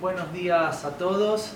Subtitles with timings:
[0.00, 1.52] buenos días a todos.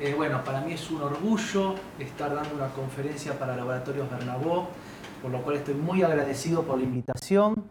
[0.00, 4.68] Eh, bueno, para mí es un orgullo estar dando una conferencia para Laboratorios Bernabó,
[5.22, 7.64] por lo cual estoy muy agradecido por la invitación.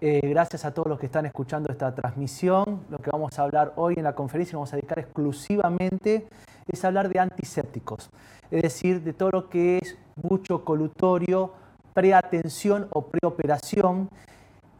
[0.00, 2.84] Eh, gracias a todos los que están escuchando esta transmisión.
[2.88, 6.28] Lo que vamos a hablar hoy en la conferencia, vamos a dedicar exclusivamente,
[6.68, 8.10] es hablar de antisépticos,
[8.52, 11.52] es decir, de todo lo que es mucho colutorio,
[11.94, 14.08] preatención o preoperación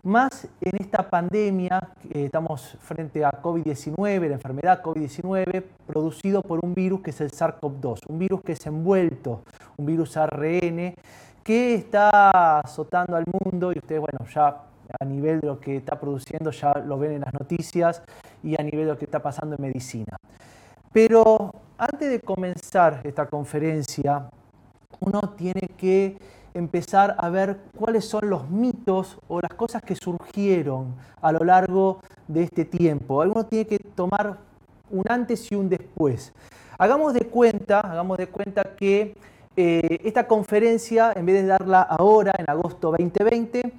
[0.05, 7.01] más en esta pandemia, estamos frente a COVID-19, la enfermedad COVID-19, producido por un virus
[7.01, 9.43] que es el SARS-CoV-2, un virus que es envuelto,
[9.77, 10.95] un virus ARN,
[11.43, 14.63] que está azotando al mundo y ustedes, bueno, ya
[15.01, 18.03] a nivel de lo que está produciendo, ya lo ven en las noticias
[18.43, 20.17] y a nivel de lo que está pasando en medicina.
[20.93, 24.29] Pero antes de comenzar esta conferencia,
[25.01, 26.17] uno tiene que
[26.55, 32.01] empezar a ver cuáles son los mitos o las cosas que surgieron a lo largo
[32.29, 33.21] de este tiempo.
[33.21, 34.39] Alguno tiene que tomar
[34.91, 36.33] un antes y un después.
[36.79, 39.17] Hagamos de cuenta, hagamos de cuenta que
[39.57, 43.73] eh, esta conferencia, en vez de darla ahora, en agosto 2020,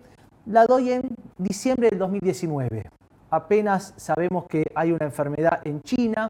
[0.45, 2.89] la doy en diciembre del 2019.
[3.29, 6.29] Apenas sabemos que hay una enfermedad en China,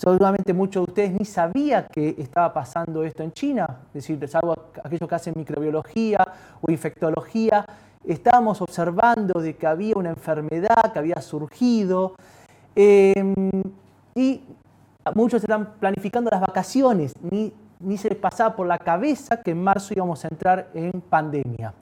[0.00, 4.56] Seguramente muchos de ustedes ni sabía que estaba pasando esto en China, es decir, salvo
[4.82, 6.26] aquellos que hacen microbiología
[6.62, 7.66] o infectología,
[8.06, 12.14] estábamos observando de que había una enfermedad que había surgido
[12.74, 13.62] em,
[14.14, 14.40] y
[15.14, 19.62] muchos están planificando las vacaciones, ni, ni se les pasaba por la cabeza que en
[19.62, 21.74] marzo íbamos a entrar en pandemia.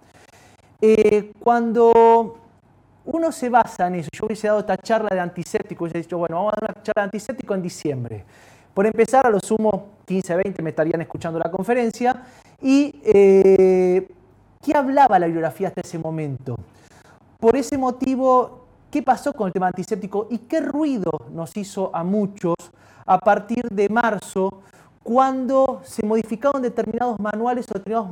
[0.80, 2.36] Eh, cuando
[3.10, 4.10] uno se basa en eso.
[4.12, 7.02] Yo hubiese dado esta charla de antiséptico, hubiese dicho, bueno, vamos a dar una charla
[7.02, 8.24] de antiséptico en diciembre.
[8.74, 12.22] Por empezar, a lo sumo 15, 20 me estarían escuchando la conferencia.
[12.60, 14.08] ¿Y eh,
[14.62, 16.56] qué hablaba la bibliografía hasta ese momento?
[17.40, 22.04] Por ese motivo, ¿qué pasó con el tema antiséptico y qué ruido nos hizo a
[22.04, 22.56] muchos
[23.06, 24.62] a partir de marzo
[25.02, 28.10] cuando se modificaron determinados manuales o determinados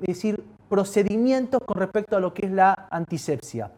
[0.00, 3.70] decir, procedimientos con respecto a lo que es la antisepsia?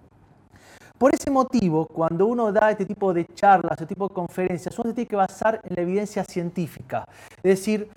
[0.97, 4.91] Por ese motivo, cuando uno da este tipo de charlas, este tipo de conferencias, uno
[4.91, 7.05] se tiene que basar en la evidencia científica.
[7.38, 7.88] Es decir,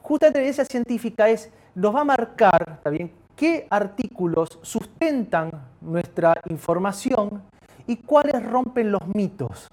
[0.00, 5.50] justamente la evidencia científica es, nos va a marcar, ¿está bien?, qué artículos sustentan
[5.80, 7.42] nuestra información
[7.88, 9.68] y cuáles rompen los mitos.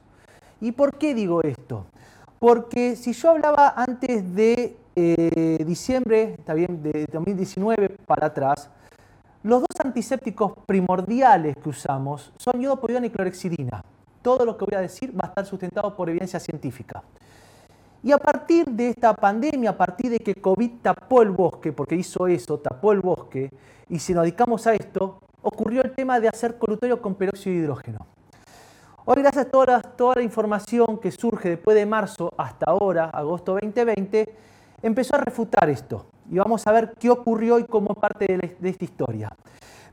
[0.59, 1.85] ¿Y por qué digo esto?
[2.39, 8.69] Porque si yo hablaba antes de eh, diciembre, está bien, de 2019 para atrás,
[9.45, 13.83] los dos antisépticos primordiales que usamos son iodopovidona y clorexidina.
[14.23, 17.03] Todo lo que voy a decir va a estar sustentado por evidencia científica.
[18.01, 21.93] Y a partir de esta pandemia, a partir de que COVID tapó el bosque, porque
[21.93, 23.51] hizo eso, tapó el bosque,
[23.87, 27.61] y si nos dedicamos a esto, ocurrió el tema de hacer colutorio con peróxido de
[27.61, 27.99] hidrógeno.
[29.05, 34.35] Hoy, gracias a toda la información que surge después de marzo hasta ahora, agosto 2020,
[34.81, 38.83] empezó a refutar esto y vamos a ver qué ocurrió y cómo parte de, esta
[38.83, 39.29] historia.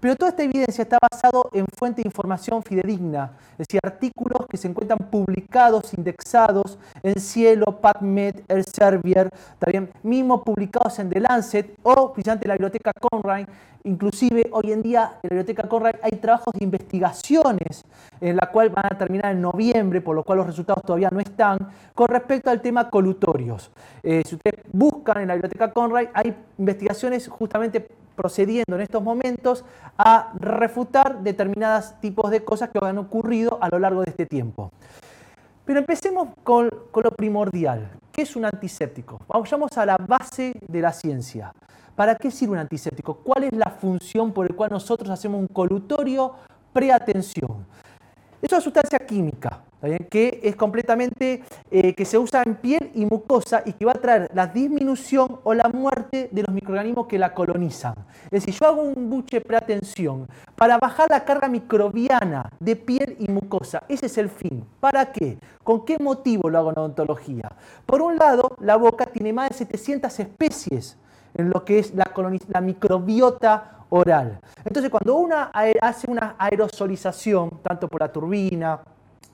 [0.03, 4.57] Pero toda esta evidencia está basado en fuente de información fidedigna, es decir, artículos que
[4.57, 9.31] se encuentran publicados, indexados en Cielo, PubMed, Elsevier,
[9.61, 13.47] también mismo publicados en The Lancet o en la biblioteca Conrail.
[13.85, 17.85] Inclusive hoy en día en la biblioteca Conrail hay trabajos de investigaciones
[18.21, 21.21] en la cual van a terminar en noviembre, por lo cual los resultados todavía no
[21.21, 21.59] están,
[21.95, 23.71] con respecto al tema colutorios.
[24.03, 29.65] Eh, si ustedes buscan en la biblioteca Conrail, hay investigaciones justamente procediendo en estos momentos
[29.97, 34.71] a refutar determinados tipos de cosas que han ocurrido a lo largo de este tiempo.
[35.65, 37.91] Pero empecemos con, lo primordial.
[38.13, 39.21] ¿Qué es un antiséptico?
[39.29, 41.53] Vayamos a la base de la ciencia.
[41.95, 43.15] ¿Para qué sirve un antiséptico?
[43.15, 46.35] ¿Cuál es la función por la cual nosotros hacemos un colutorio
[46.73, 47.67] preatención?
[48.41, 49.63] Es una sustancia química
[50.09, 54.01] que es completamente, eh, que se usa en piel y mucosa y que va a
[54.01, 57.95] traer la disminución o la muerte de los microorganismos que la colonizan.
[58.27, 63.29] Es decir, yo hago un buche preatención para bajar la carga microbiana de piel y
[63.29, 63.83] mucosa.
[63.89, 64.65] Ese es el fin.
[64.79, 65.39] ¿Para qué?
[65.65, 67.51] ¿Con qué motivo lo hago en odontología?
[67.85, 70.97] Por un lado, la boca tiene más de 700 especies
[71.35, 72.13] en lo que es la,
[72.49, 74.41] la microbiota oral.
[74.65, 75.37] Entonces, cuando uno
[75.81, 78.81] hace una aerosolización, tanto por la turbina,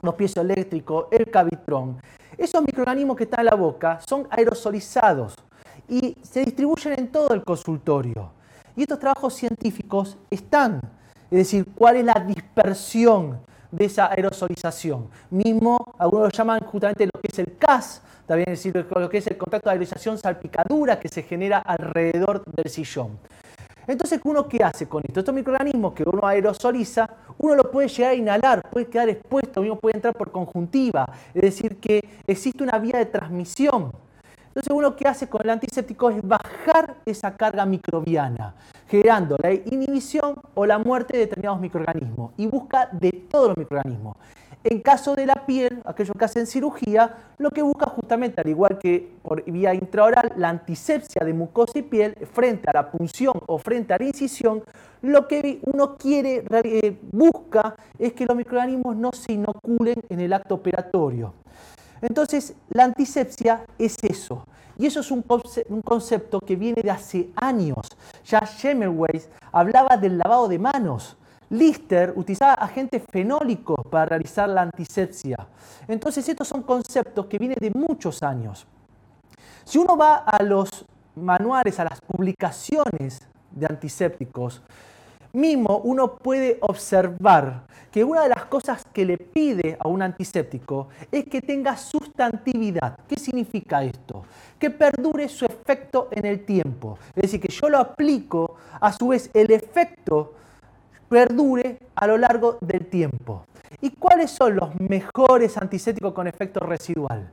[0.03, 2.01] los pies eléctricos, el cavitrón,
[2.37, 5.35] esos microorganismos que están en la boca son aerosolizados
[5.89, 8.31] y se distribuyen en todo el consultorio.
[8.77, 10.81] Y estos trabajos científicos están,
[11.31, 13.41] es decir, cuál es la dispersión
[13.73, 15.09] de esa aerosolización.
[15.31, 19.19] Mismo, algunos lo llaman justamente lo que es el CAS, también es decir, lo que
[19.19, 23.19] es el contacto de aerosolización salpicadura que se genera alrededor del sillón.
[23.89, 25.21] Entonces, ¿uno qué hace con esto?
[25.21, 27.09] Estos microorganismos que uno aerosoliza,
[27.39, 31.41] uno lo puede llegar a inhalar, puede quedar expuesto, mismo puede entrar por conjuntiva, es
[31.41, 33.91] decir, que existe una vía de transmisión.
[34.49, 38.55] Entonces uno que hace con el antiséptico es bajar esa carga microbiana,
[38.89, 44.17] generando la inhibición o la muerte de determinados microorganismos y busca de todos los microorganismos.
[44.65, 48.79] En caso de la piel, aquellos que hacen cirugía, lo que busca justamente, al igual
[48.79, 53.59] que por vía intraoral, la antisepsia de mucosa y piel frente a la punción o
[53.59, 54.65] frente a la incisión,
[55.03, 60.33] lo que uno quiere, eh, busca, es que los microorganismos no se inoculen en el
[60.33, 61.35] acto operatorio.
[62.03, 64.45] Entonces, la antisepsia es eso.
[64.77, 65.23] Y eso es un,
[65.83, 67.89] concepto que viene de hace años.
[68.25, 71.17] Ya Semmelweis hablaba del lavado de manos.
[71.51, 75.37] Lister utilizaba agentes fenólicos para realizar la antisepsia.
[75.87, 78.67] Entonces, estos son conceptos que vienen de muchos años.
[79.65, 80.85] Si uno va a los
[81.15, 84.63] manuales, a las publicaciones de antisépticos,
[85.33, 90.89] mismo uno puede observar que una de las cosas que le pide a un antiséptico
[91.11, 92.99] es que tenga sustantividad.
[93.09, 94.25] ¿Qué significa esto?
[94.59, 96.99] Que perdure su efecto en el tiempo.
[97.15, 100.35] Es decir, que yo lo aplico, a su vez el efecto
[101.09, 103.45] perdure a lo largo del tiempo.
[103.81, 107.31] ¿Y cuáles son los mejores antisépticos con efecto residual?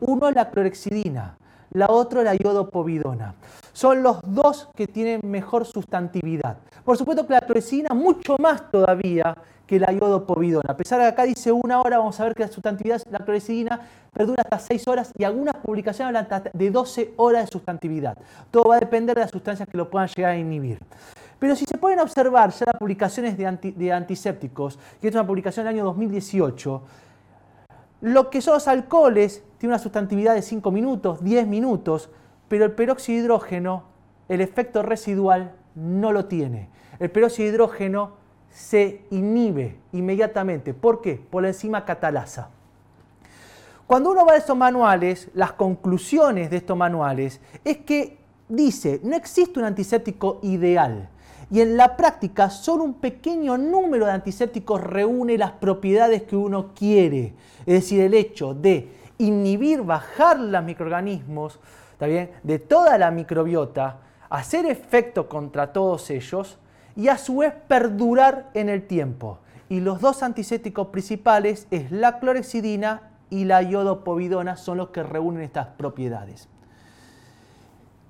[0.00, 1.36] Uno es la clorexidina,
[1.72, 3.34] la otra la iodopovidona.
[3.72, 6.58] Son los dos que tienen mejor sustantividad.
[6.84, 9.36] Por supuesto que la clorexidina mucho más todavía
[9.66, 10.72] que la iodopovidona.
[10.72, 13.20] A pesar de que acá dice una hora, vamos a ver que la sustantividad la
[13.20, 13.80] clorexidina
[14.12, 18.18] perdura hasta 6 horas y algunas publicaciones hablan de 12 horas de sustantividad.
[18.50, 20.78] Todo va a depender de las sustancias que lo puedan llegar a inhibir.
[21.42, 25.66] Pero si se pueden observar ya las publicaciones de, de antisépticos, que es una publicación
[25.66, 26.82] del año 2018,
[28.02, 32.10] lo que son los alcoholes tiene una sustantividad de 5 minutos, 10 minutos,
[32.46, 33.82] pero el peróxido de hidrógeno,
[34.28, 36.68] el efecto residual, no lo tiene.
[37.00, 38.12] El peróxido de hidrógeno
[38.48, 40.74] se inhibe inmediatamente.
[40.74, 41.20] ¿Por qué?
[41.28, 42.50] Por la enzima catalasa.
[43.88, 48.18] Cuando uno va a estos manuales, las conclusiones de estos manuales es que
[48.48, 51.08] dice, no existe un antiséptico ideal.
[51.52, 56.72] Y en la práctica, solo un pequeño número de antisépticos reúne las propiedades que uno
[56.74, 57.34] quiere.
[57.66, 58.88] Es decir, el hecho de
[59.18, 61.60] inhibir, bajar los microorganismos,
[62.00, 62.30] bien?
[62.42, 63.98] De toda la microbiota,
[64.30, 66.58] hacer efecto contra todos ellos
[66.96, 69.38] y a su vez perdurar en el tiempo.
[69.68, 75.42] Y los dos antisépticos principales es la clorexidina y la iodopovidona son los que reúnen
[75.42, 76.48] estas propiedades.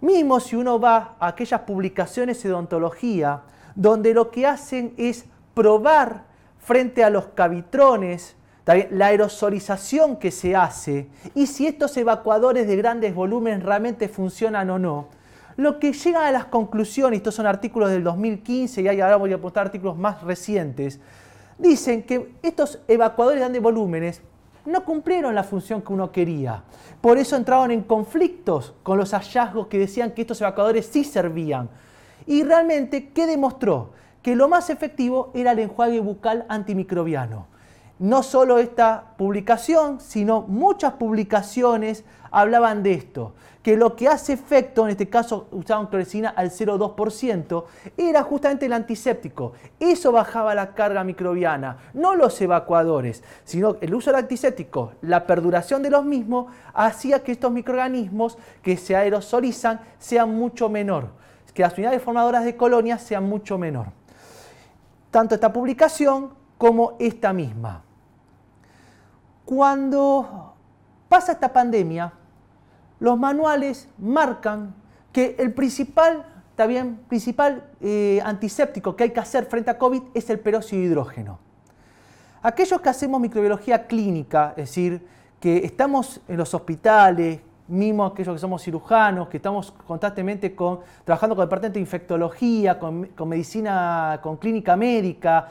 [0.03, 3.43] Mismo si uno va a aquellas publicaciones de odontología
[3.77, 6.25] donde lo que hacen es probar
[6.59, 8.35] frente a los cavitrones
[8.67, 14.79] la aerosolización que se hace y si estos evacuadores de grandes volúmenes realmente funcionan o
[14.81, 15.07] no.
[15.57, 19.37] Lo que llega a las conclusiones, estos son artículos del 2015 y ahora voy a
[19.37, 20.99] apuntar artículos más recientes,
[21.59, 24.21] dicen que estos evacuadores de grandes volúmenes
[24.65, 26.63] no cumplieron la función que uno quería.
[27.01, 31.69] Por eso entraron en conflictos con los hallazgos que decían que estos evacuadores sí servían.
[32.27, 33.91] Y realmente, ¿qué demostró?
[34.23, 37.53] Que lo más efectivo era el enjuague bucal antimicrobiano
[38.03, 43.33] no solo esta publicación, sino muchas publicaciones hablaban de esto,
[43.63, 47.65] que lo que hace efecto, en este caso usaban clorexina al 0,2%,
[47.97, 49.53] era justamente el antiséptico.
[49.79, 55.83] Eso bajaba la carga microbiana, no los evacuadores, sino el uso del antiséptico, la perduración
[55.83, 61.11] de los mismos, hacía que estos microorganismos que se aerosolizan sean mucho menor,
[61.55, 63.87] que las unidades formadoras de colonias sean mucho menor.
[65.13, 67.85] Tanto esta publicación como esta misma.
[69.45, 70.55] Cuando
[71.09, 72.13] pasa esta pandemia,
[73.03, 74.77] los manuales marcan
[75.13, 76.25] que el principal,
[76.69, 80.87] bien, principal eh, antiséptico que hay que hacer frente a COVID es el peróxido de
[80.87, 81.41] hidrógeno.
[82.43, 85.05] Aquellos que hacemos microbiología clínica, es decir,
[85.41, 91.35] que estamos en los hospitales, mismo aquellos que somos cirujanos, que estamos constantemente con, trabajando
[91.35, 95.49] con el departamento de infectología, con, medicina, con clínica médica,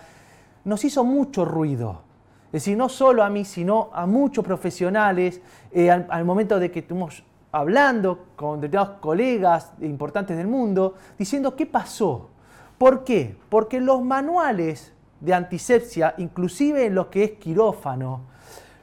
[0.64, 2.12] nos hizo mucho ruido
[2.52, 5.40] es decir, no solo a mí, sino a muchos profesionales,
[5.72, 11.66] eh, al, momento de que estuvimos hablando con determinados colegas importantes del mundo, diciendo qué
[11.66, 12.30] pasó.
[12.78, 13.38] ¿Por qué?
[13.50, 18.22] Porque los manuales de antisepsia, inclusive en lo que es quirófano,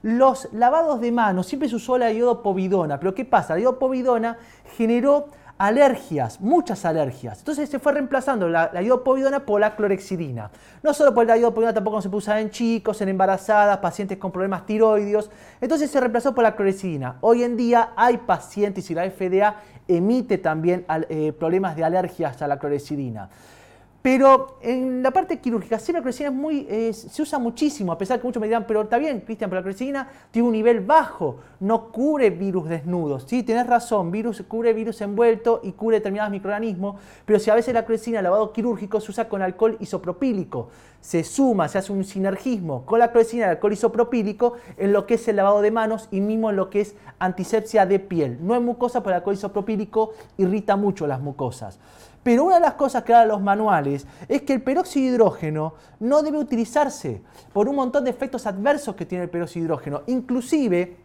[0.02, 3.54] los lavados de manos, siempre se usó la iodopovidona, pero ¿qué pasa?
[3.54, 4.38] La iodopovidona
[4.76, 5.26] generó
[5.58, 7.40] alergias, muchas alergias.
[7.40, 10.50] Entonces se fue reemplazando la, la iodopovidona por la clorexidina.
[10.82, 14.30] No solo por la iodopovidona, tampoco se puede usar en chicos, en embarazadas, pacientes con
[14.30, 15.30] problemas tiroideos.
[15.60, 17.16] Entonces se reemplazó por la clorexidina.
[17.20, 19.56] Hoy en día hay pacientes y la FDA
[19.88, 23.28] emite también eh, problemas de alergias a la clorexidina.
[24.00, 28.20] Pero en la parte quirúrgica, sí, la clorexidina es muy, se usa muchísimo, a pesar
[28.20, 31.38] que muchos me dirán, pero está bien, Cristian, pero la clorexidina tiene un nivel bajo,
[31.58, 33.24] no cubre virus desnudos.
[33.26, 37.74] Sí, tienes razón, virus, cubre virus envuelto y cubre determinados microorganismos, pero si a veces
[37.74, 40.68] la el lavado quirúrgico, se usa con alcohol isopropílico,
[41.00, 45.14] se suma, se hace un sinergismo con la clorexidina, el alcohol isopropílico, en lo que
[45.14, 48.38] es el lavado de manos y mismo en lo que es antisepsia de piel.
[48.40, 51.80] No es mucosa, pero el alcohol isopropílico irrita mucho las mucosas.
[52.28, 55.72] Pero una de las cosas que dan los manuales es que el peróxido de hidrógeno
[55.98, 57.22] no debe utilizarse
[57.54, 60.02] por un montón de efectos adversos que tiene el peróxido de hidrógeno.
[60.08, 60.98] Inclusive,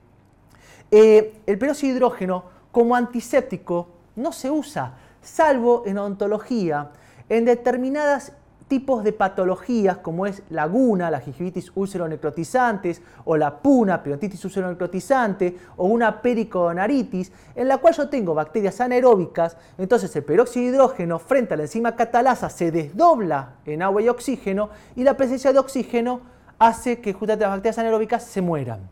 [0.92, 3.88] eh, el peróxido de hidrógeno como antiséptico
[4.18, 6.90] no se usa, salvo en odontología,
[7.30, 8.34] en determinadas
[8.74, 15.56] tipos de patologías como es la guna, la gingivitis úlcero-necrotizantes o la puna, peritonitis úlcero-necrotizante
[15.78, 21.20] o una periconaritis en la cual yo tengo bacterias anaeróbicas, entonces el peróxido de hidrógeno
[21.20, 25.60] frente a la enzima catalasa se desdobla en agua y oxígeno y la presencia de
[25.60, 26.22] oxígeno
[26.58, 28.90] hace que justamente las bacterias anaeróbicas se mueran.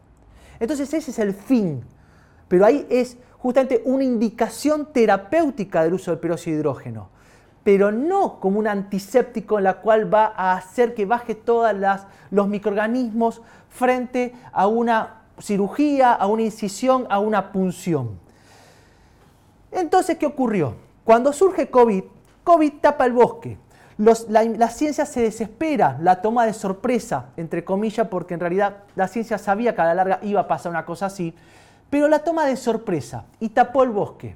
[0.60, 1.84] Entonces ese es el fin,
[2.48, 7.10] pero ahí es justamente una indicación terapéutica del uso del peróxido de hidrógeno
[7.64, 11.76] pero no como un antiséptico en la cual va a hacer que baje todos
[12.32, 18.20] los microorganismos frente a una cirugía, a una incisión, a una punción.
[19.72, 20.76] Entonces, ¿qué ocurrió?
[21.04, 22.04] Cuando surge COVID,
[22.44, 23.58] COVID tapa el bosque.
[23.98, 29.38] la, ciencia se desespera, la toma de sorpresa, entre comillas, porque en realidad la ciencia
[29.38, 31.34] sabía que a la larga iba a pasar una cosa así,
[31.90, 34.36] pero la toma de sorpresa y tapó el bosque.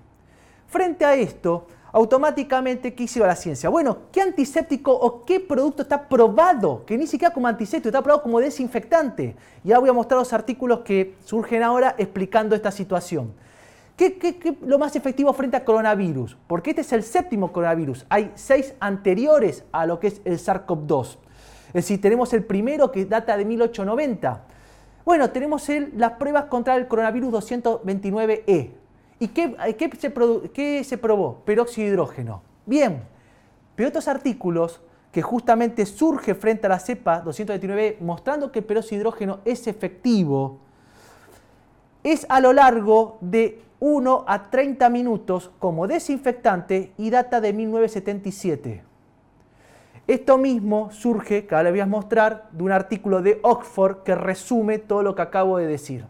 [0.67, 3.69] Frente a esto, automáticamente, ¿qué hizo la ciencia?
[3.69, 6.85] Bueno, ¿qué antiséptico o qué producto está probado?
[6.85, 9.33] Que ni siquiera como antiséptico, está probado como desinfectante.
[9.63, 13.31] Ya voy a mostrar los artículos que surgen ahora explicando esta situación.
[13.95, 16.35] ¿Qué, es lo más efectivo frente a coronavirus?
[16.47, 18.05] Porque este es el séptimo coronavirus.
[18.09, 21.15] Hay seis anteriores a lo que es el SARS-CoV-2.
[21.67, 24.43] Es decir, tenemos el primero que data de 1890.
[25.05, 28.84] Bueno, tenemos las pruebas contra el coronavirus 229E.
[29.19, 31.35] ¿Y qué, se, probó?
[31.45, 32.41] Peróxido de hidrógeno.
[32.65, 33.03] Bien,
[33.75, 34.81] pero otros artículos
[35.11, 39.67] que justamente surge frente a la cepa 229 mostrando que el peróxido de hidrógeno es
[39.67, 40.59] efectivo,
[42.03, 48.83] es a lo largo de 1 a 30 minutos como desinfectante y data de 1977.
[50.07, 54.77] Esto mismo surge, que ahora voy a mostrar, de un artículo de Oxford que resume
[54.77, 56.05] todo lo que acabo de decir.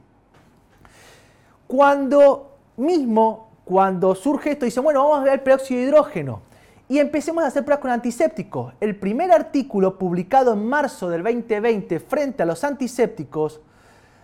[1.67, 6.41] Cuando mismo, cuando surge esto, dicen, bueno, vamos a ver el peróxido de hidrógeno.
[6.87, 8.73] Y empecemos a hacer pruebas con antisépticos.
[8.79, 13.59] El primer artículo publicado en marzo del 2020 frente a los antisépticos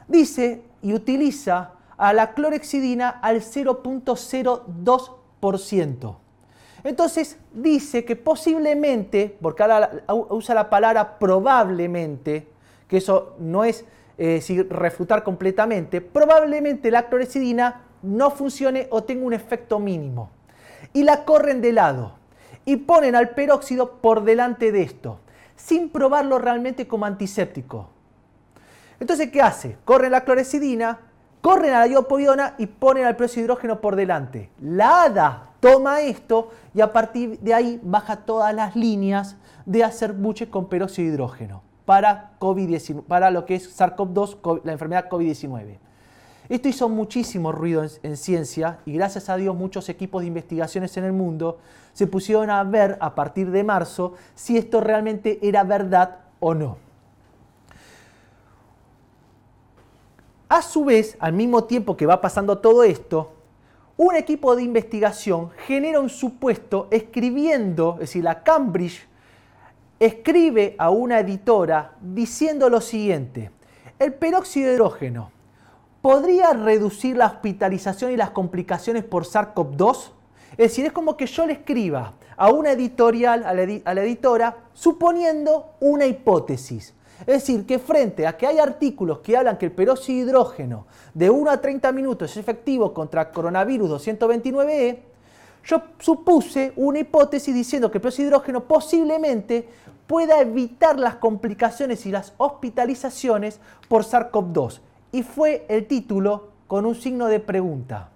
[0.08, 6.16] dice y utiliza a la clorexidina al 0.02%.
[6.84, 12.48] Entonces dice que posiblemente, porque ahora usa la palabra probablemente,
[12.88, 13.86] que eso no es
[14.18, 20.30] eh, refutar completamente, probablemente la clorexidina no funcione o tenga un efecto mínimo.
[20.94, 22.14] Y la corren de lado
[22.66, 25.20] y ponen al peróxido por delante de esto,
[25.56, 27.90] sin probarlo realmente como antiséptico.
[29.00, 29.78] Entonces, ¿qué hace?
[29.86, 31.00] Corren la clorecidina,
[31.42, 34.50] corren a la iopodiona y ponen al peróxido de hidrógeno por delante.
[34.62, 40.14] La hada toma esto y a partir de ahí baja todas las líneas de hacer
[40.14, 42.78] buche con peróxido de hidrógeno para, COVID
[43.08, 45.78] para lo que es SARS-CoV-2, la enfermedad COVID-19.
[46.50, 51.06] Esto hizo muchísimo ruido en, ciencia y gracias a Dios muchos equipos de investigaciones en
[51.06, 51.60] el mundo
[51.94, 56.78] se pusieron a ver a partir de marzo si esto realmente era verdad o no.
[60.50, 63.32] A su vez, al mismo tiempo que va pasando todo esto,
[63.96, 69.08] un equipo de investigación genera un supuesto escribiendo, es decir, la Cambridge
[70.00, 73.52] escribe a una editora diciendo lo siguiente,
[74.00, 75.32] el peróxido de hidrógeno
[76.02, 80.10] ¿podría reducir la hospitalización y las complicaciones por SARS-CoV-2?
[80.52, 85.76] Es decir, es como que yo le escriba a una editorial, a la, editora, suponiendo
[85.80, 86.94] una hipótesis.
[87.22, 90.88] Es decir, que frente a que hay artículos que hablan que el peróxido de hidrógeno
[91.14, 94.98] de 1 a 30 minutos es efectivo contra coronavirus 229E,
[95.64, 99.70] yo supuse una hipótesis diciendo que el peróxido de hidrógeno posiblemente
[100.08, 104.80] pueda evitar las complicaciones y las hospitalizaciones por SARS-CoV-2
[105.12, 108.10] y fue el título con un signo de pregunta.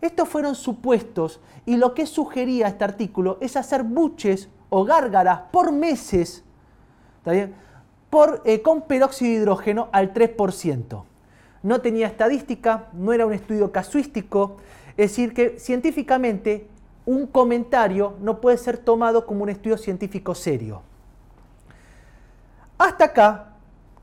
[0.00, 5.72] Estos fueron supuestos y lo que sugería este artículo es hacer buches o gárgaras por
[5.72, 6.44] meses
[8.10, 11.04] Por, eh, con peróxido de hidrógeno al 3%.
[11.62, 14.58] No tenía estadística, no era un estudio casuístico,
[14.90, 16.68] es decir, que científicamente
[17.04, 20.82] un comentario no puede ser tomado como un estudio científico serio.
[22.78, 23.55] Hasta acá,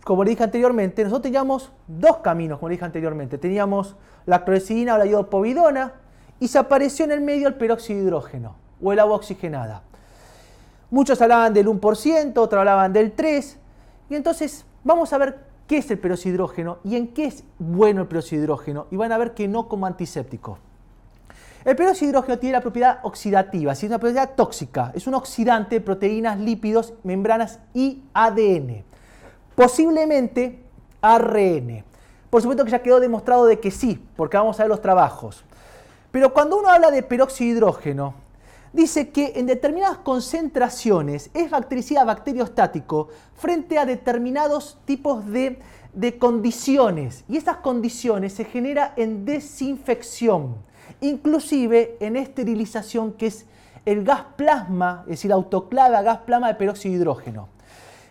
[0.03, 3.38] como le dije anteriormente, nosotros teníamos dos caminos, como le dije anteriormente.
[3.38, 3.95] Teníamos
[4.25, 5.93] la clorexidina o la iodopovidona
[6.39, 9.83] y se apareció en el medio el peróxido de hidrógeno o el agua oxigenada.
[10.91, 13.55] Muchos hablaban del 1%, otros hablaban del 3%,
[14.10, 17.45] y entonces vamos a ver qué es el peróxido de hidrógeno y en qué es
[17.57, 20.60] bueno el peróxido de hidrógeno, y van a ver que no como antiséptico.
[21.63, 25.75] El peróxido de hidrógeno tiene la propiedad oxidativa, es una propiedad tóxica, es un oxidante
[25.75, 28.83] de proteínas, lípidos, membranas y ADN.
[29.55, 30.63] Posiblemente
[31.01, 31.83] ARN.
[32.29, 35.43] Por supuesto que ya quedó demostrado de que sí, porque vamos a ver los trabajos.
[36.12, 38.15] Pero cuando uno habla de peróxido de hidrógeno,
[38.72, 45.60] dice que en determinadas concentraciones es bactericida bacteriostático frente a determinados tipos de,
[45.93, 47.24] de condiciones.
[47.27, 50.55] Y esas condiciones se generan en desinfección
[51.01, 53.45] inclusive en esterilización que es
[53.86, 57.50] el gas plasma, es decir, autoclave a gas plasma de peróxido de hidrógeno.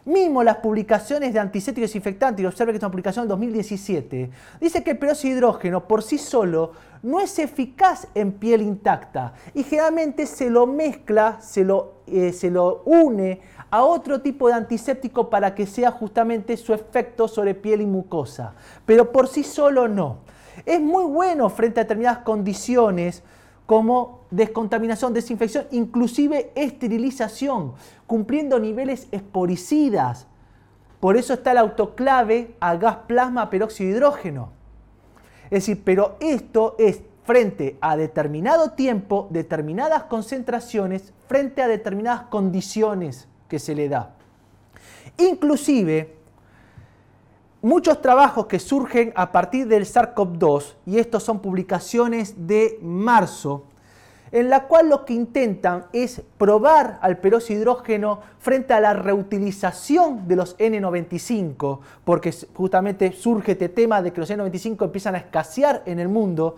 [0.05, 4.31] Mismo las publicaciones de antisépticos desinfectantes, y observe que es una publicación en 2017,
[4.61, 6.73] dice que el peróxido de hidrógeno por sí solo
[7.05, 12.51] no es eficaz en piel intacta y generalmente se lo mezcla, se lo, eh, se
[12.51, 17.81] lo une a otro tipo de antiséptico para que sea justamente su efecto sobre piel
[17.81, 18.55] y mucosa,
[18.85, 20.19] pero por sí solo no.
[20.67, 23.23] Es muy bueno frente a determinadas condiciones
[23.67, 27.75] como descontaminación, desinfección, inclusive esterilización,
[28.07, 30.27] cumpliendo niveles esporicidas.
[30.99, 34.51] Por eso está el autoclave a gas plasma peróxido de hidrógeno.
[35.45, 43.29] Es decir, pero esto es frente a determinado tiempo, determinadas concentraciones, frente a determinadas condiciones
[43.49, 44.15] que se le da.
[45.19, 46.17] Inclusive,
[47.61, 53.67] muchos trabajos que surgen a partir del SARS-CoV-2, y estos son publicaciones de marzo,
[54.33, 60.27] en la cual lo que intentan es probar al peróxido hidrógeno frente a la reutilización
[60.27, 65.83] de los N95, porque justamente surge este tema de que los N95 empiezan a escasear
[65.85, 66.57] en el mundo,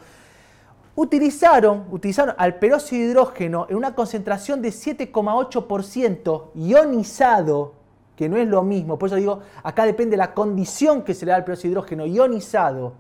[0.95, 2.59] utilizaron, utilizaron al
[2.93, 7.75] hidrógeno en una concentración de 7,8% ionizado
[8.17, 8.97] que no es lo mismo.
[8.97, 12.93] Por eso digo, acá depende de la condición que se le da al hidrógeno ionizado.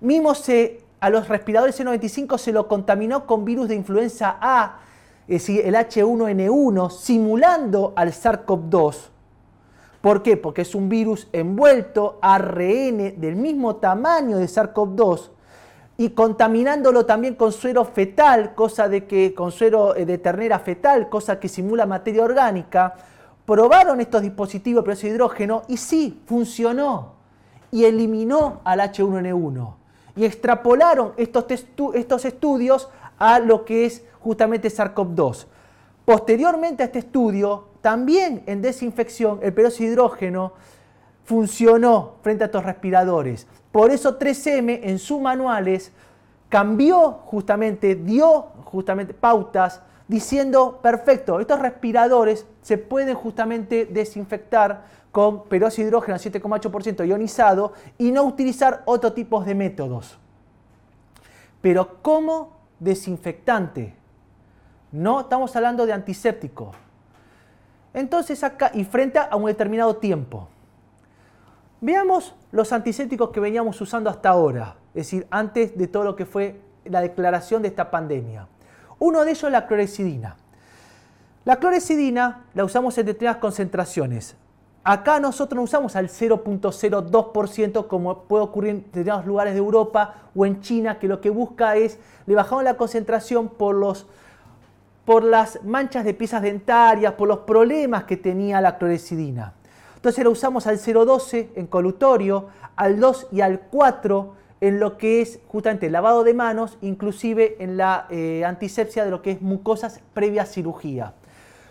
[0.00, 4.80] Mismo se, a los respiradores C95 se lo contaminó con virus de influenza A,
[5.26, 8.96] es decir, el H1N1, simulando al SARS-CoV-2.
[10.00, 10.36] ¿Por qué?
[10.36, 15.30] Porque es un virus envuelto ARN del mismo tamaño de SARS-CoV-2
[15.98, 21.08] y contaminándolo también con suero fetal, cosa de que con suero eh, de ternera fetal,
[21.08, 22.94] cosa que simula materia orgánica
[23.44, 27.14] probaron estos dispositivos de de hidrógeno y sí, funcionó.
[27.72, 29.79] Y eliminó al H1N1.
[30.16, 31.44] Y extrapolaron estos,
[31.94, 35.46] estos estudios a lo que es justamente SARS-CoV-2.
[36.04, 40.52] Posteriormente a este estudio, también en desinfección, el peróxido de hidrógeno
[41.24, 43.46] funcionó frente a estos respiradores.
[43.70, 45.92] Por eso 3M en sus manuales
[46.48, 55.84] cambió justamente, dio justamente pautas diciendo, perfecto, estos respiradores se pueden justamente desinfectar con peróxido
[55.84, 60.18] de hidrógeno 7,8% ionizado y no utilizar otro tipo de métodos.
[61.60, 63.94] Pero como desinfectante,
[64.92, 66.72] no estamos hablando de antiséptico.
[67.92, 70.48] Entonces acá, y frente a un determinado tiempo,
[71.80, 76.26] veamos los antisépticos que veníamos usando hasta ahora, es decir, antes de todo lo que
[76.26, 78.46] fue la declaración de esta pandemia.
[78.98, 80.36] Uno de ellos es la clorexidina.
[81.44, 84.36] La clorexidina la usamos en determinadas concentraciones.
[84.82, 90.46] Acá nosotros no usamos al 0.02% como puede ocurrir en determinados lugares de Europa o
[90.46, 94.06] en China, que lo que busca es, le bajamos la concentración por, los,
[95.04, 99.52] por las manchas de piezas dentarias, por los problemas que tenía la clorexidina.
[99.96, 105.20] Entonces la usamos al 0.12 en colutorio, al 2 y al 4 en lo que
[105.20, 109.42] es justamente el lavado de manos, inclusive en la eh, antisepsia de lo que es
[109.42, 111.12] mucosas previa cirugía.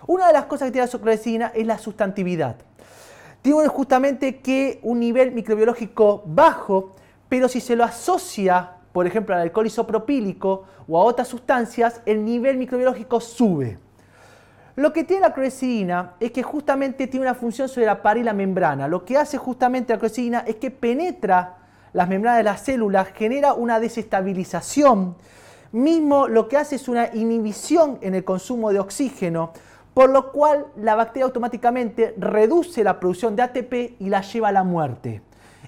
[0.05, 2.68] Una de las cosas que tiene la clorexidina es la sustantividad.
[3.41, 6.91] Tiene justamente que un nivel microbiológico bajo,
[7.29, 12.25] pero si se lo asocia, por ejemplo, al alcohol isopropílico o a otras sustancias, el
[12.25, 13.77] nivel microbiológico sube.
[14.75, 18.23] Lo que tiene la clorexidina es que justamente tiene una función sobre la pared y
[18.23, 18.87] la membrana.
[18.87, 21.57] Lo que hace justamente la clorexidina es que penetra
[21.93, 25.15] las membranas de las células, genera una desestabilización.
[25.71, 29.51] Mismo lo que hace es una inhibición en el consumo de oxígeno,
[29.99, 34.51] por lo cual la bacteria automáticamente reduce la producción de ATP y la lleva a
[34.53, 35.21] la muerte.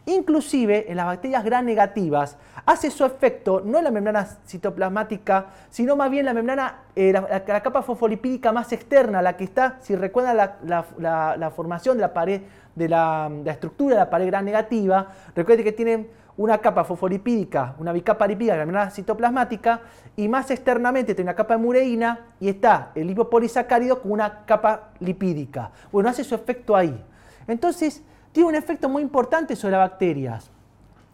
[0.05, 5.97] Inclusive en las bacterias gram negativas hace su efecto no en la membrana citoplasmática, sino
[5.97, 10.37] más bien la membrana, eh, la, capa fosfolipídica más externa, la que está, si recuerdan
[10.37, 12.41] la, formación de la pared,
[12.73, 17.91] de la, estructura de la pared gram negativa, recuerden que tienen una capa fosfolipídica, una
[17.91, 19.81] bicapa lipídica, membrana citoplasmática,
[20.15, 24.89] y más externamente tiene una capa de mureína y está el lipopolisacárido con una capa
[24.99, 25.71] lipídica.
[25.91, 27.03] Bueno, hace su efecto ahí.
[27.47, 30.49] Entonces, tiene un efecto muy importante sobre las bacterias.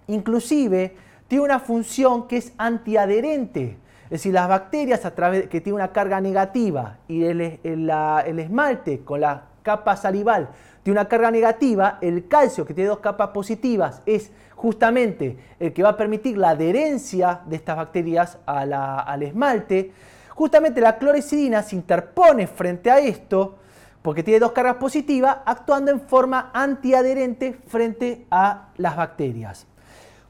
[0.07, 0.95] Inclusive,
[1.27, 3.77] tiene una función que es antiadherente.
[4.05, 9.01] Es decir, las bacterias a través que tienen una carga negativa y el, el esmalte
[9.03, 10.49] con la capa salival
[10.87, 15.83] tiene una carga negativa, el calcio que tiene dos capas positivas es justamente el que
[15.83, 19.91] va a permitir la adherencia de estas bacterias al esmalte.
[20.29, 23.55] Justamente la clorexidina se interpone frente a esto
[24.01, 29.67] porque tiene dos cargas positivas, actuando en forma antiadherente frente a las bacterias.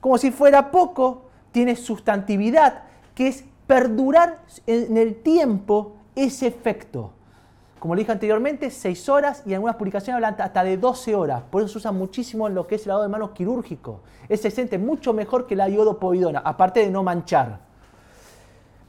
[0.01, 2.83] Como si fuera poco, tiene sustantividad,
[3.15, 7.13] que es perdurar en el tiempo ese efecto.
[7.79, 11.43] Como le dije anteriormente, 6 horas y algunas publicaciones hablan hasta de 12 horas.
[11.49, 14.01] Por eso se usa muchísimo en lo que es el lavado de manos quirúrgico.
[14.27, 17.59] Es se mucho mejor que la iodopovidona, aparte de no manchar.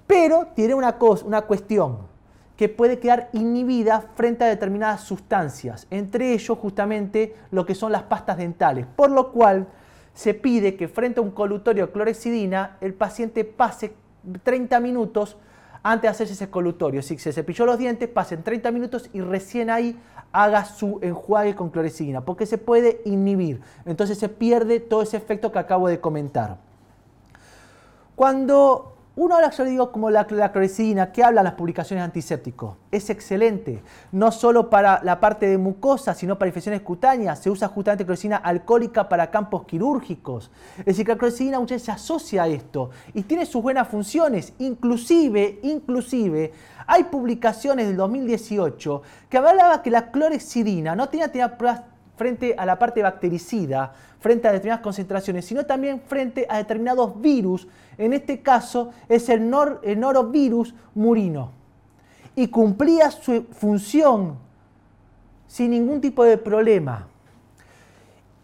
[0.06, 1.98] Pero tiene una, cosa, una cuestión
[2.56, 8.02] que puede quedar inhibida frente a determinadas sustancias, entre ellos justamente lo que son las
[8.04, 9.68] pastas dentales, por lo cual
[10.12, 13.94] se pide que frente a un colutorio de clorexidina el paciente pase
[14.42, 15.36] 30 minutos
[15.82, 17.02] antes de hacerse ese colutorio.
[17.02, 19.98] Si se cepilló los dientes, pasen 30 minutos y recién ahí
[20.32, 23.60] haga su enjuague con clorexidina, porque se puede inhibir.
[23.86, 26.58] Entonces se pierde todo ese efecto que acabo de comentar.
[28.14, 30.52] Cuando uno habla, yo digo, como la, la
[31.12, 32.76] que hablan las publicaciones antisépticos.
[32.92, 37.40] Es excelente, no solo para la parte de mucosa, sino para infecciones cutáneas.
[37.40, 40.52] Se usa justamente clorexidina alcohólica para campos quirúrgicos.
[40.78, 43.88] Es decir, que la clorexidina muchas veces se asocia a esto y tiene sus buenas
[43.88, 44.52] funciones.
[44.60, 46.52] Inclusive, inclusive,
[46.86, 51.82] hay publicaciones del 2018 que hablaba que la clorexidina no tenía, tenía pruebas
[52.18, 57.68] frente a la parte bactericida, frente a determinadas concentraciones, sino también frente a determinados virus.
[57.96, 61.52] En este caso es el, norovirus murino.
[62.34, 64.36] Y cumplía su función
[65.46, 67.08] sin ningún tipo de problema.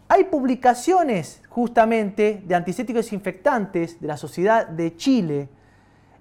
[0.07, 5.49] Hay publicaciones justamente de antisépticos desinfectantes de la Sociedad de Chile,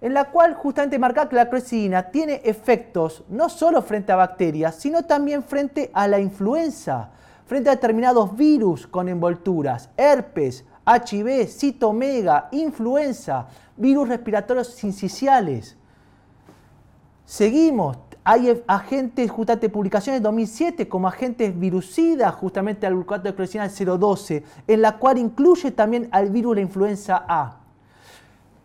[0.00, 4.76] en la cual justamente marca que la clorexidina tiene efectos no solo frente a bacterias,
[4.76, 7.10] sino también frente a la influenza
[7.46, 15.76] frente a determinados virus con envolturas, herpes, HIV, citomega, influenza, virus respiratorios sinciciales.
[17.24, 23.68] Seguimos, hay agentes, justamente publicaciones de 2007 como agentes virucidas, justamente al glucato de clorexidina
[23.68, 27.60] 012, en la cual incluye también al virus la influenza A.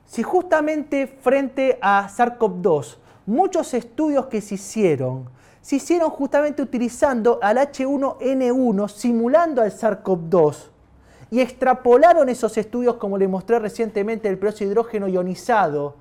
[0.06, 5.30] Si justamente frente a SARS-CoV-2, muchos estudios que se hicieron
[5.70, 10.70] se hicieron justamente utilizando al H1N1 simulando al SARS-CoV-2
[11.30, 15.94] y extrapolaron esos estudios, como le mostré recientemente, el peróxido de hidrógeno ionizado,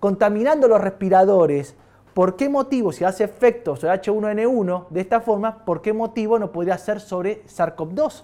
[0.00, 1.74] contaminando los respiradores.
[2.14, 6.50] ¿Por qué motivo, si hace efecto sobre H1N1 de esta forma, por qué motivo no
[6.50, 8.22] podría ser sobre SARS-CoV-2?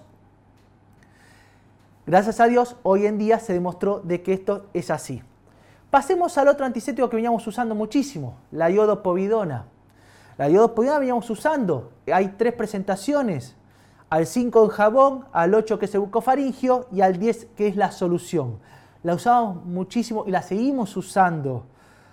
[2.07, 5.21] Gracias a Dios, hoy en día se demostró de que esto es así.
[5.91, 9.67] Pasemos al otro antiséptico que veníamos usando muchísimo, la iodopovidona.
[10.39, 11.91] La iodopovidona veníamos usando.
[12.09, 13.57] Hay tres presentaciones.
[14.09, 17.75] Al 5 en jabón, al 8 que es el bucofaringio y al 10 que es
[17.75, 18.57] la solución.
[19.03, 21.65] La usamos muchísimo y la seguimos usando.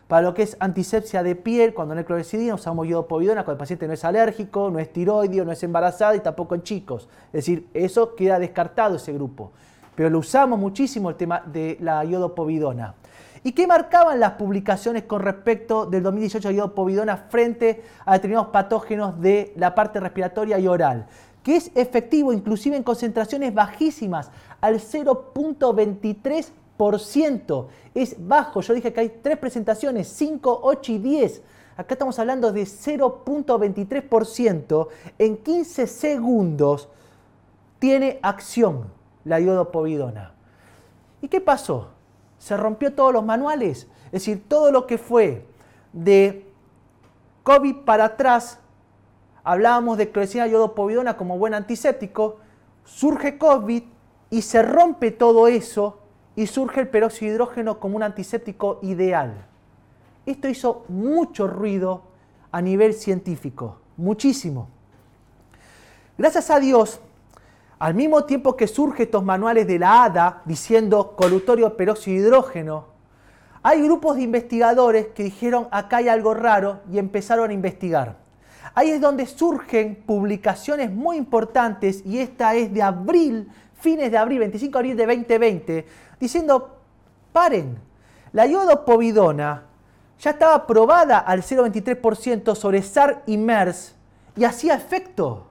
[0.09, 3.59] Para lo que es antisepsia de piel, cuando no hay clorexidina, usamos iodopovidona cuando el
[3.59, 7.09] paciente no es alérgico, no es tiroideo, no es embarazada y tampoco en chicos.
[7.27, 9.53] Es decir, eso queda descartado ese grupo.
[9.95, 12.97] Pero lo usamos muchísimo el tema de la iodopovidona.
[13.44, 19.18] ¿Y qué marcaban las publicaciones con respecto del 2018 de povidona frente a determinados patógenos
[19.20, 21.07] de la parte respiratoria y oral?
[21.42, 27.66] Que es efectivo inclusive en concentraciones bajísimas, al 0.23%.
[27.94, 31.42] Es bajo, yo dije que hay tres presentaciones, 5, 8 y 10.
[31.77, 36.88] Acá estamos hablando de 0.23% en 15 segundos
[37.79, 38.87] tiene acción
[39.25, 40.33] la iodopovidona.
[41.20, 41.95] ¿Y qué pasó?
[42.46, 43.88] Se rompió todos los manuales.
[44.04, 45.44] Es decir, todo lo que fue
[45.92, 46.46] de
[47.42, 48.61] COVID para atrás,
[49.42, 52.37] hablábamos de clorexina iodopovidona como buen antiséptico,
[52.85, 53.82] surge COVID
[54.30, 55.98] y se rompe todo eso
[56.37, 59.44] y surge el peróxido de hidrógeno como un antiséptico ideal.
[60.24, 62.02] Esto hizo mucho ruido
[62.52, 64.68] a nivel científico, muchísimo.
[66.16, 67.00] Gracias a Dios,
[67.79, 72.87] al mismo tiempo que surgen estos manuales de la ADA diciendo colutorio peróxido hidrógeno,
[73.62, 78.17] hay grupos de investigadores que dijeron acá hay algo raro y empezaron a investigar.
[78.75, 84.39] Ahí es donde surgen publicaciones muy importantes y esta es de abril, fines de abril,
[84.41, 85.87] 25 de abril de 2020,
[86.21, 86.77] diciendo,
[87.33, 87.79] paren,
[88.33, 89.65] la iodopovidona
[90.21, 93.95] ya estaba probada al 0,23% sobre SAR y MERS
[94.37, 95.47] y hacía efecto.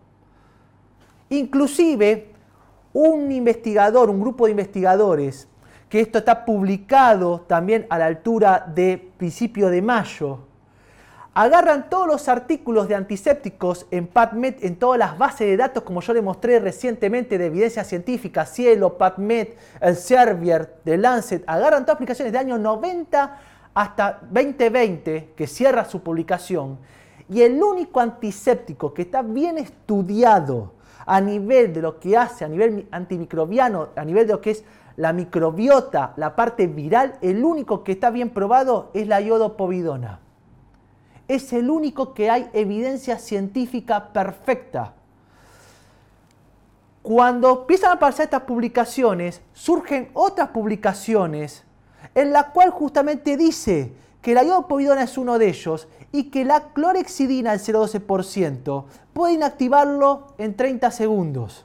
[1.29, 2.29] Inclusive,
[2.93, 5.47] un investigador, un grupo de investigadores,
[5.89, 10.39] que esto está publicado también a la altura de principio de mayo,
[11.33, 15.99] agarran todos los artículos de antisépticos en PubMed, en todas las bases de datos, como
[15.99, 19.49] yo le mostré recientemente de evidencia científica, Cielo, PubMed,
[19.81, 23.39] el Servier, de Lancet, agarran todas aplicaciones de año 90
[23.73, 26.77] hasta 2020, que cierra su publicación,
[27.29, 30.74] y el único antiséptico que está bien estudiado
[31.05, 34.63] a nivel de lo que hace, a nivel antimicrobiano, a nivel de lo que es
[34.97, 40.19] la microbiota, la parte viral, el único que está bien probado es la iodopovidona.
[41.27, 44.93] Es el único que hay evidencia científica perfecta.
[47.01, 51.63] Cuando empiezan a aparecer estas publicaciones, surgen otras publicaciones
[52.13, 53.93] en la cual justamente dice
[54.25, 60.33] que la iodopovidona es uno de ellos y que la clorexidina, el 0,12%, puede inactivarlo
[60.39, 61.63] en 30 segundos.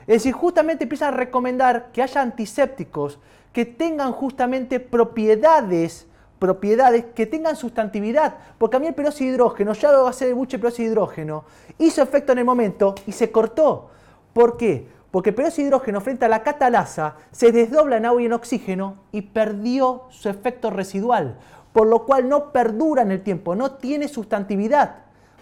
[0.00, 3.18] Es decir, justamente empiezan a recomendar que haya antisépticos
[3.54, 6.06] que tengan justamente propiedades,
[6.38, 8.34] propiedades que tengan sustantividad.
[8.58, 10.84] Porque a mí el peróxido de hidrógeno, ya lo va a hacer el buche peróxido
[10.84, 11.44] de hidrógeno,
[11.78, 13.88] hizo efecto en el momento y se cortó.
[14.34, 14.86] ¿Por qué?
[15.10, 18.34] Porque el peróxido de hidrógeno frente a la catalasa se desdobla en agua y en
[18.34, 21.38] oxígeno y perdió su efecto residual
[21.72, 24.96] por lo cual no perdura en el tiempo, no tiene sustantividad,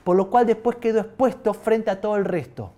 [0.05, 2.73] por lo cual después quedó expuesto frente a todo el resto.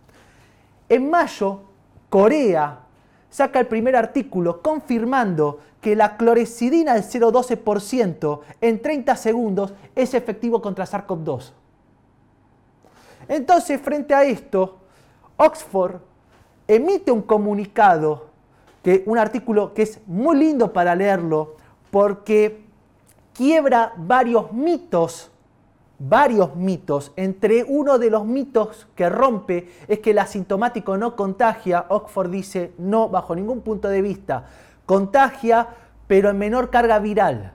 [0.88, 1.62] En mayo,
[2.08, 2.80] Corea
[3.28, 10.60] saca el primer artículo confirmando que la clorecidina del 0,12% en 30 segundos es efectivo
[10.60, 11.52] contra SARS-CoV-2.
[13.28, 14.78] Entonces, frente a esto,
[15.36, 16.00] Oxford
[16.66, 18.26] emite un comunicado,
[18.82, 21.56] que, un artículo que es muy lindo para leerlo,
[21.90, 22.64] porque
[23.34, 25.30] quiebra varios mitos,
[25.98, 27.12] varios mitos.
[27.16, 31.86] Entre uno de los mitos que rompe es que el asintomático no contagia.
[31.88, 34.46] Oxford dice no, bajo ningún punto de vista.
[34.86, 35.68] Contagia,
[36.06, 37.52] pero en menor carga viral.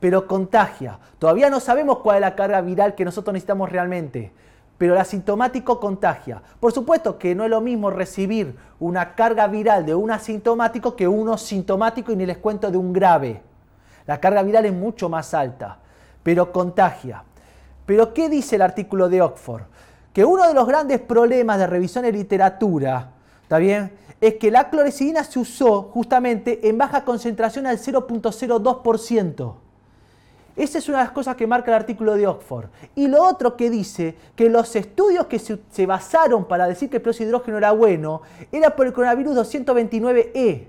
[0.00, 0.98] Pero contagia.
[1.18, 4.32] Todavía no sabemos cuál es la carga viral que nosotros necesitamos realmente.
[4.76, 6.42] Pero el asintomático contagia.
[6.58, 11.06] Por supuesto que no es lo mismo recibir una carga viral de un asintomático que
[11.06, 13.40] uno sintomático y ni les cuento de un grave.
[14.06, 15.78] La carga viral es mucho más alta,
[16.22, 17.24] pero contagia.
[17.86, 19.62] Pero ¿qué dice el artículo de Oxford?
[20.12, 23.10] Que uno de los grandes problemas de revisión de literatura,
[23.42, 23.92] ¿está bien?
[24.20, 29.54] Es que la clorexidina se usó justamente en baja concentración al 0.02%.
[30.56, 32.66] Esa es una de las cosas que marca el artículo de Oxford.
[32.94, 37.22] Y lo otro que dice que los estudios que se, basaron para decir que el
[37.22, 40.64] hidrógeno era bueno era por el coronavirus 229E,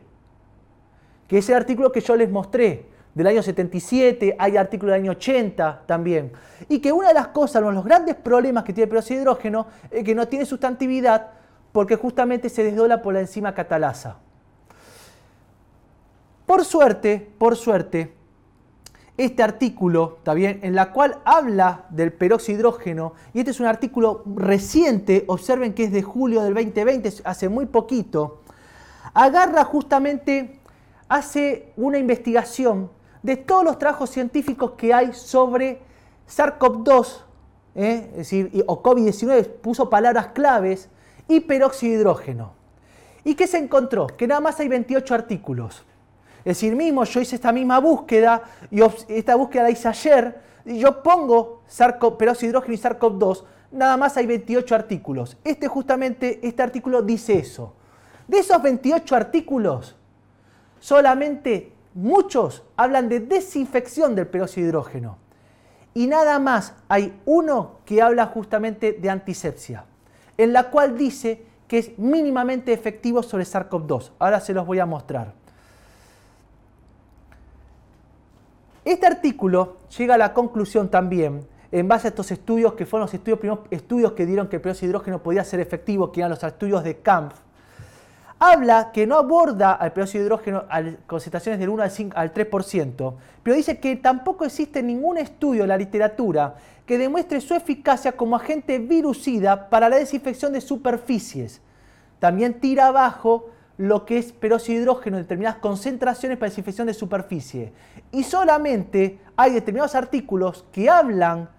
[1.27, 5.11] que es el artículo que yo les mostré del año 77, hay artículos del año
[5.13, 6.33] 80 también.
[6.67, 9.17] Y que una de las cosas, uno de los grandes problemas que tiene el peróxido
[9.17, 11.31] de hidrógeno es que no tiene sustantividad
[11.71, 14.17] porque justamente se desdobla por la enzima catalasa.
[16.45, 18.13] Por suerte, por suerte,
[19.17, 20.59] este artículo, ¿está bien?
[20.61, 25.73] En la cual habla del peróxido de hidrógeno, y este es un artículo reciente, observen
[25.73, 28.41] que es de julio del 2020, hace muy poquito,
[29.13, 30.59] agarra justamente,
[31.07, 32.89] hace una investigación
[33.25, 35.81] de todos los trabajos científicos que hay sobre
[36.29, 37.21] SARS-CoV-2,
[37.73, 38.63] ¿eh?
[38.67, 40.89] o COVID-19, puso palabras claves,
[41.27, 42.53] y peróxido de hidrógeno.
[43.23, 44.05] ¿Y qué se encontró?
[44.05, 45.83] Que nada más hay 28 artículos.
[46.39, 50.77] Es decir, mismo yo hice esta misma búsqueda, y esta búsqueda la hice ayer, y
[50.77, 51.63] yo pongo
[52.19, 55.35] peróxido de hidrógeno y SARS-CoV-2, nada más hay 28 artículos.
[55.43, 57.73] Este justamente, este artículo dice eso.
[58.27, 59.95] De esos 28 artículos,
[60.79, 65.17] solamente Muchos hablan de desinfección del peróxido de hidrógeno.
[65.93, 69.85] Y nada más hay uno que habla justamente de antisepsia,
[70.37, 74.11] en la cual dice que es mínimamente efectivo sobre SARS-CoV-2.
[74.19, 75.31] Ahora se los voy a mostrar.
[78.83, 83.21] Este artículo llega a la conclusión también, en base a estos estudios que fueron los
[83.39, 86.43] primeros estudios que dieron que el peróxido de hidrógeno podía ser efectivo, que eran los
[86.43, 87.35] estudios de Kampf,
[88.51, 92.33] habla que no aborda al peróxido de hidrógeno a concentraciones del 1 al, 5, al
[92.33, 96.55] 3%, pero dice que tampoco existe ningún estudio en la literatura
[96.85, 101.61] que demuestre su eficacia como agente virucida para la desinfección de superficies.
[102.19, 106.93] también tira abajo lo que es peróxido de hidrógeno en determinadas concentraciones para desinfección de
[106.93, 107.73] superficie.
[108.11, 111.49] Y solamente hay determinados artículos que hablan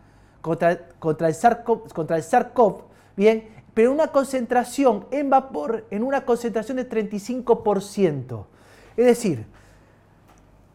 [0.40, 2.84] contra, contra el SARS-CoV,
[3.16, 8.46] bien, pero una concentración en vapor en una concentración de 35%.
[8.96, 9.44] Es decir,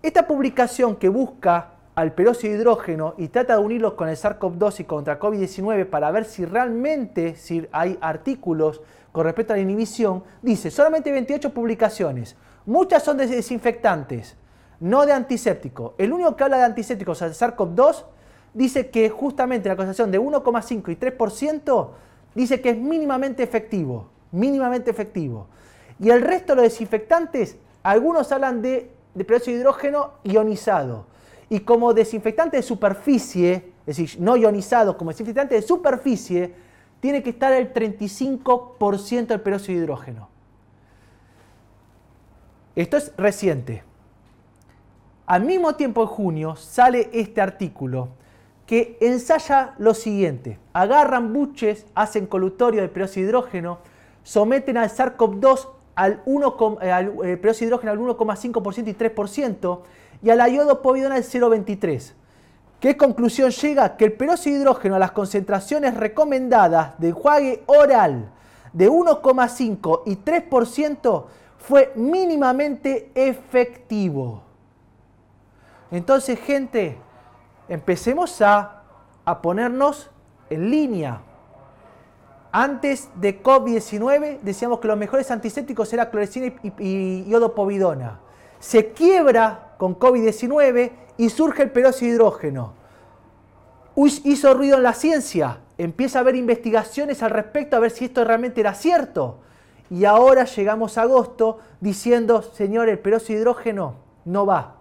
[0.03, 4.81] esta publicación que busca al peróxido de hidrógeno y trata de unirlos con el SARS-CoV-2
[4.81, 10.23] y contra COVID-19 para ver si realmente si hay artículos con respecto a la inhibición,
[10.43, 12.35] dice solamente 28 publicaciones.
[12.67, 14.35] Muchas son de desinfectantes,
[14.79, 15.95] no de antiséptico.
[15.97, 18.03] El único que habla de antisépticos al SARS-CoV-2
[18.53, 21.89] dice que justamente la concentración de 1,5 y 3%
[22.35, 25.47] dice que es mínimamente efectivo, mínimamente efectivo.
[25.99, 31.05] Y el resto de los desinfectantes, algunos hablan de, de peróxido de hidrógeno ionizado.
[31.49, 36.53] Y como desinfectante de superficie, es decir, no ionizado, como desinfectante de superficie,
[36.99, 40.29] tiene que estar el 35% del peróxido de hidrógeno.
[42.75, 43.83] Esto es reciente.
[45.25, 48.09] Al mismo tiempo, en junio, sale este artículo
[48.71, 50.57] que ensaya lo siguiente.
[50.71, 53.79] Agarran buches, hacen colutorio de hidrógeno,
[54.23, 59.79] someten al SARS-CoV-2 al, 1, eh, al eh, al 1,5% y 3%
[60.23, 62.13] y al ayodo povidona al 0,23%.
[62.79, 63.97] ¿Qué conclusión llega?
[63.97, 68.31] Que el peróxido de hidrógeno a las concentraciones recomendadas de enjuague oral
[68.71, 71.25] de 1,5 y 3%
[71.57, 74.43] fue mínimamente efectivo.
[75.91, 76.97] Entonces, gente,
[77.71, 78.83] empecemos a,
[79.41, 80.09] ponernos
[80.49, 81.21] en línea.
[82.51, 88.19] Antes de COVID-19 decíamos que los mejores antisépticos eran clorexina y, iodopovidona.
[88.59, 92.73] Se quiebra con COVID-19 y surge el peróxido de hidrógeno.
[93.95, 98.25] Hizo ruido en la ciencia, empieza a haber investigaciones al respecto a ver si esto
[98.25, 99.39] realmente era cierto.
[99.89, 104.75] Y ahora llegamos a agosto diciendo, señor, el peróxido de hidrógeno no va.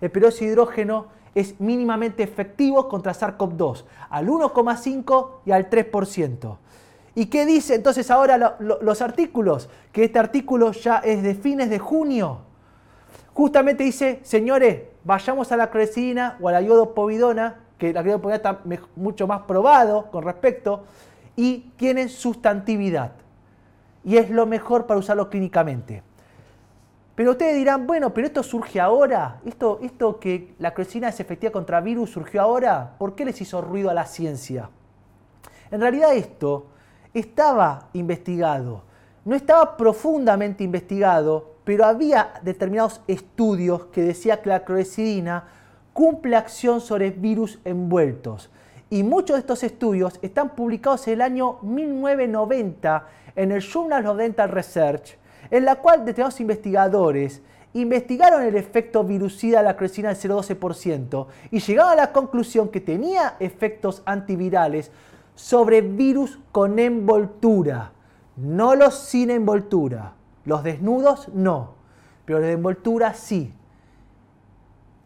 [0.00, 6.56] El peróxido de hidrógeno es mínimamente efectivo contra SARS-CoV-2, al 1,5 y al 3%.
[7.14, 9.68] ¿Y qué dice entonces ahora los artículos?
[9.92, 12.40] Que este artículo ya es de fines de junio.
[13.34, 18.60] Justamente dice, señores, vayamos a la clorexidina o a la iodopovidona, que la iodopovidona está
[18.96, 20.84] mucho más probado con respecto,
[21.34, 23.12] y tienen sustantividad.
[24.04, 26.02] Y es lo mejor para usarlo clínicamente.
[27.18, 31.50] Pero ustedes dirán, bueno, pero esto surge ahora, esto, esto que la clorexina es efectiva
[31.50, 34.70] contra virus surgió ahora, ¿por qué les hizo ruido a la ciencia?
[35.72, 36.66] En realidad esto
[37.12, 38.84] estaba investigado,
[39.24, 45.48] no estaba profundamente investigado, pero había determinados estudios que decían que la clorexidina
[45.92, 48.48] cumple acción sobre virus envueltos.
[48.90, 54.18] Y muchos de estos estudios están publicados en el año 1990 en el Journal of
[54.18, 55.17] Dental Research
[55.50, 57.42] en la cual determinados investigadores
[57.74, 62.80] investigaron el efecto virucida de la crecina del 0,12% y llegaron a la conclusión que
[62.80, 64.90] tenía efectos antivirales
[65.34, 67.92] sobre virus con envoltura,
[68.36, 70.14] no los sin envoltura.
[70.44, 71.74] Los desnudos no,
[72.24, 73.52] pero los de envoltura sí.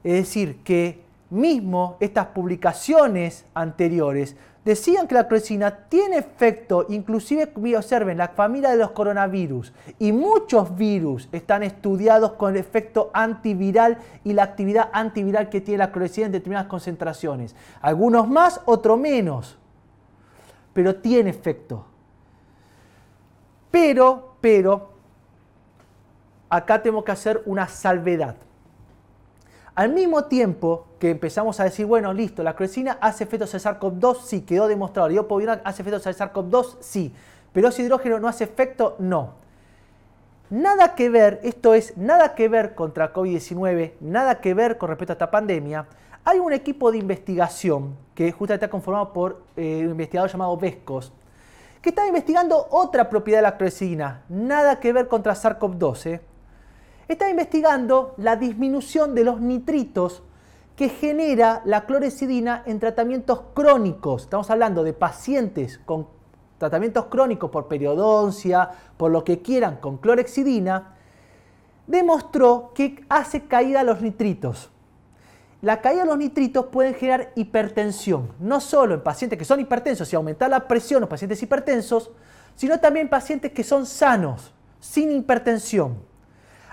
[0.04, 8.18] Es decir, que mismo estas publicaciones anteriores decían que la clorexina tiene efecto, inclusive observen
[8.18, 14.32] la familia de los coronavirus y muchos virus están estudiados con el efecto antiviral y
[14.32, 17.56] la actividad antiviral que tiene la clorexina en determinadas concentraciones.
[17.80, 19.58] Algunos más, otros menos,
[20.72, 21.86] pero tiene efecto.
[23.70, 24.92] Pero, pero,
[26.48, 28.36] acá tenemos que hacer una salvedad.
[29.74, 34.20] Al mismo tiempo que empezamos a decir, bueno, listo, la clorexina hace efectos al SARS-CoV-2,
[34.22, 35.08] sí, quedó demostrado.
[35.08, 37.14] El iopovidona hace efectos al SARS-CoV-2, sí.
[37.54, 39.34] Pero ese hidrógeno no hace efecto, no.
[40.50, 45.12] Nada que ver, esto es nada que ver contra COVID-19, nada que ver con respecto
[45.12, 45.86] a esta pandemia.
[46.24, 51.10] Hay un equipo de investigación que justamente está conformado por eh, un investigador llamado Vescos,
[51.80, 56.20] que está investigando otra propiedad de la clorexina, nada que ver contra SARS-CoV-2
[57.08, 60.22] está investigando la disminución de los nitritos
[60.76, 64.22] que genera la clorexidina en tratamientos crónicos.
[64.22, 66.08] Estamos hablando de pacientes con
[66.58, 70.94] tratamientos crónicos por periodoncia, por lo que quieran, con clorexidina,
[71.86, 74.70] demostró que hace caída los nitritos.
[75.60, 80.12] La caída de los nitritos puede generar hipertensión, no solo en pacientes que son hipertensos
[80.12, 82.10] y aumentar la presión en los pacientes hipertensos,
[82.56, 86.11] sino también en pacientes que son sanos, sin hipertensión.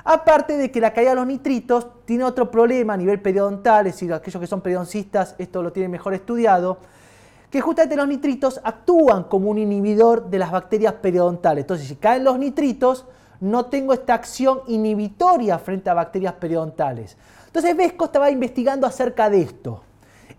[0.04, 3.94] Aparte de que la caída de los nitritos tiene otro problema a nivel periodontal, es
[3.94, 6.78] decir, aquellos que son periodoncistas esto lo tienen mejor estudiado,
[7.50, 11.64] que justamente los nitritos actúan como un inhibidor de las bacterias periodontales.
[11.64, 13.06] Entonces, si caen los nitritos,
[13.40, 17.18] no tengo esta acción inhibitoria frente a bacterias periodontales.
[17.48, 19.82] Entonces, Vesco estaba investigando acerca de esto.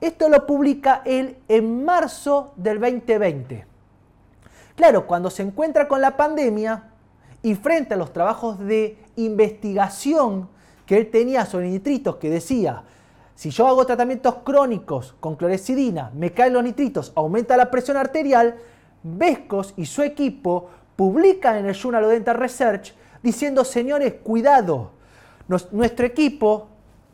[0.01, 3.67] Esto lo publica él en marzo del 2020.
[4.77, 6.90] Claro, cuando se encuentra con la pandemia
[7.43, 10.49] y frente a los trabajos de investigación
[10.87, 12.83] que él tenía sobre nitritos, que decía,
[13.35, 18.57] si yo hago tratamientos crónicos con clorexidina, me caen los nitritos, aumenta la presión arterial,
[19.03, 24.91] Vescos y su equipo publican en el Journal of Dental Research diciendo, señores, cuidado,
[25.73, 26.69] nuestro equipo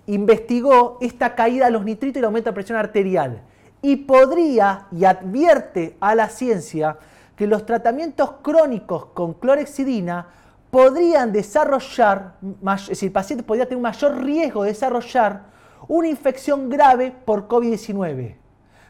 [0.07, 3.43] investigó esta caída de los nitritos y el aumento de presión arterial
[3.83, 6.99] y podría y advierte a la ciencia
[7.37, 10.27] que los tratamientos crónicos con clorexidina
[10.71, 12.37] podrían desarrollar,
[12.75, 15.45] es decir, el paciente podría tener un mayor riesgo de desarrollar
[15.87, 18.37] una infección grave por COVID-19.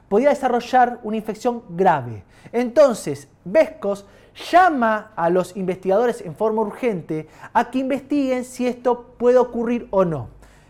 [0.08, 2.24] Podría desarrollar una infección grave.
[2.52, 4.06] Entonces, Vescos
[4.50, 10.04] llama a los investigadores en forma urgente a que investiguen si esto puede ocurrir o
[10.04, 10.28] no.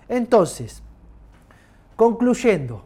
[0.08, 0.82] Entonces,
[1.96, 2.85] concluyendo,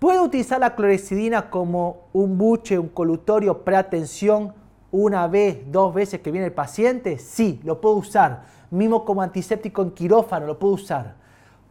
[0.00, 4.54] ¿puedo utilizar la clorexidina como un buche, un colutorio preatención
[4.90, 7.18] una vez, dos veces que viene el paciente?
[7.18, 8.42] Sí, lo puedo usar.
[8.70, 11.14] Mismo como antiséptico en quirófano, lo puedo usar.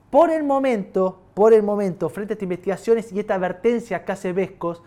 [0.10, 4.32] Por el momento, por el momento, frente a estas investigaciones y esta advertencia que hace
[4.32, 4.82] Vescos,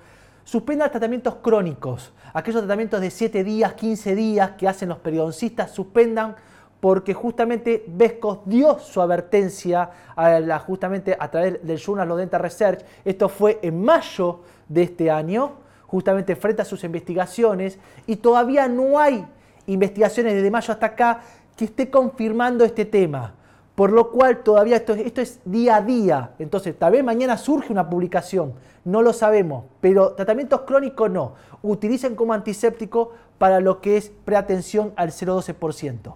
[0.45, 6.36] suspendan tratamientos crónicos, aquellos tratamientos de 7 días, 15 días que hacen los periodoncistas, suspendan
[6.83, 12.85] porque justamente Vescos dio su advertencia a justamente a través del Journal of Dental Research.
[13.05, 15.53] Esto fue en mayo de este año,
[15.87, 19.24] justamente frente a sus investigaciones, y todavía no hay
[19.68, 21.20] investigaciones desde mayo hasta acá
[21.57, 23.33] que esté confirmando este tema.
[23.76, 26.30] Por lo cual todavía esto, esto es día a día.
[26.41, 28.55] Entonces, tal vez mañana surge una publicación,
[28.85, 31.35] no lo sabemos, pero tratamientos crónicos no.
[31.62, 36.14] Utilicen como antiséptico para lo que es preatención al 0,12%.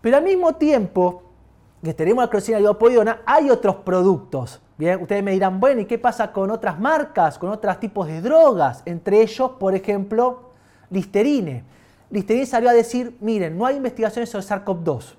[0.00, 1.22] Pero al mismo tiempo
[1.82, 4.60] que tenemos la clorexidina lidopoiona, hay otros productos.
[4.76, 8.20] Bien, ustedes me dirán, bueno, ¿y qué pasa con otras marcas, con otros tipos de
[8.20, 8.82] drogas?
[8.84, 10.50] Entre ellos, por ejemplo,
[10.90, 11.64] Listerine.
[12.10, 15.18] Listerine salió a decir, miren, no hay investigaciones sobre SARS-CoV-2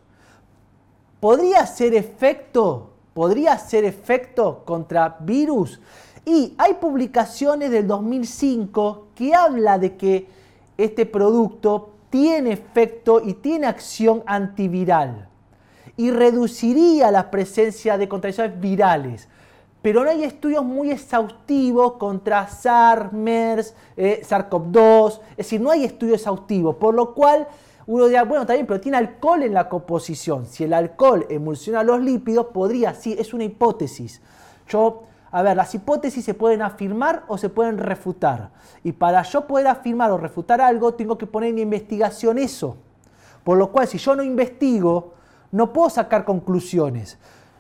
[1.20, 5.80] podría ser efecto, podría ser efecto contra virus.
[6.26, 10.28] Y hay publicaciones del 2005 que habla de que
[10.78, 15.28] este producto tiene efecto y tiene acción antiviral
[15.98, 19.28] y reduciría la presencia de contracciones virales.
[19.82, 25.86] Pero no hay estudios muy exhaustivos contra SARS, MERS, eh, SARS-CoV-2, es decir, no hay
[25.86, 27.48] estudios exhaustivos, por lo cual
[27.88, 30.46] uno dirá, bueno, bien, pero tiene alcohol en la composición.
[30.46, 34.22] Si el alcohol emulsiona los lípidos, podría, sí, es una hipótesis.
[34.68, 38.52] Yo, a ver, las hipótesis se pueden afirmar o se pueden refutar.
[38.84, 42.78] Y para yo poder afirmar o refutar algo, tengo que poner en investigación eso.
[43.44, 45.14] Por lo cual, si yo no investigo,
[45.52, 47.18] no puedo sacar conclusiones.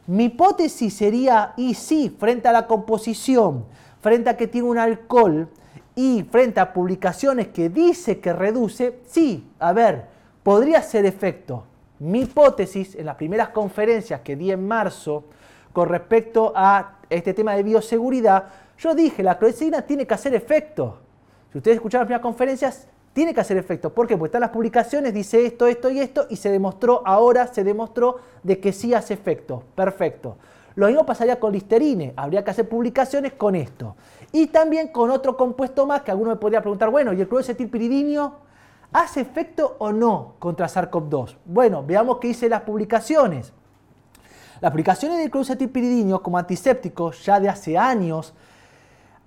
[0.07, 3.65] Mi hipótesis sería, y sí, frente a la composición,
[4.01, 5.49] frente a que tiene un alcohol
[5.95, 10.07] y frente a publicaciones que dice que reduce, sí, a ver,
[10.41, 11.65] podría ser efecto.
[11.99, 15.25] Mi hipótesis en las primeras conferencias que di en marzo
[15.73, 18.45] con respecto a este tema de bioseguridad,
[18.77, 20.99] yo dije, la clorexidina tiene que hacer efecto.
[21.51, 23.93] Si ustedes escucharon las primeras conferencias, tiene que hacer efecto.
[23.93, 24.15] ¿Por qué?
[24.15, 28.17] Porque están las publicaciones, dice esto, esto y esto, y se demostró, ahora se demostró
[28.43, 29.63] de que sí hace efecto.
[29.75, 30.37] Perfecto.
[30.75, 32.13] Lo mismo pasaría con Listerine.
[32.15, 33.95] Habría que hacer publicaciones con esto.
[34.31, 38.49] Y también con otro compuesto más que alguno me podría preguntar, bueno, ¿y el clorocetilpiridinio
[38.91, 41.35] ¿Hace efecto o no contra SARS-CoV-2?
[41.45, 43.53] Bueno, veamos qué dice las publicaciones.
[44.61, 48.33] Las publicaciones del clorcetilpiridinio como antiséptico ya de hace años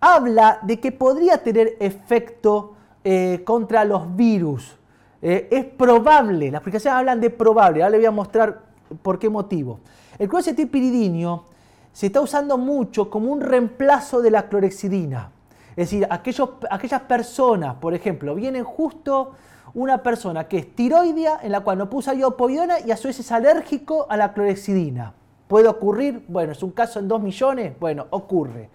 [0.00, 2.74] habla de que podría tener efecto
[3.04, 4.76] eh, contra los virus.
[5.22, 8.62] Eh, es probable, las publicaciones hablan de probable, ahora le voy a mostrar
[9.02, 9.80] por qué motivo.
[10.18, 11.44] El clorcetilpiridinio
[11.92, 15.30] se está usando mucho como un reemplazo de la clorexidina.
[15.70, 19.32] Es decir, aquellas personas, por ejemplo, vienen justo
[19.74, 23.20] una persona que es tiroidea, en la cual no puso iopovidona y a su vez
[23.20, 25.14] es alérgico a la clorexidina.
[25.52, 26.24] ¿Puede ocurrir?
[26.28, 27.74] Bueno, es un caso en 2 millones.
[27.78, 28.70] Bueno, ocurre.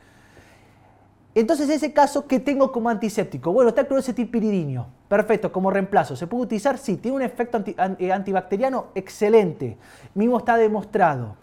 [1.34, 3.52] Entonces, ese caso, ¿qué tengo como antiséptico?
[3.52, 4.86] Bueno, está el clorocetilpiridinio.
[5.08, 6.16] Perfecto, como reemplazo.
[6.16, 6.78] ¿Se puede utilizar?
[6.78, 6.98] Sí.
[6.98, 8.90] ¿Tiene un efecto eh, antibacteriano?
[8.94, 9.76] Excelente.
[10.14, 11.36] Mismo está demostrado.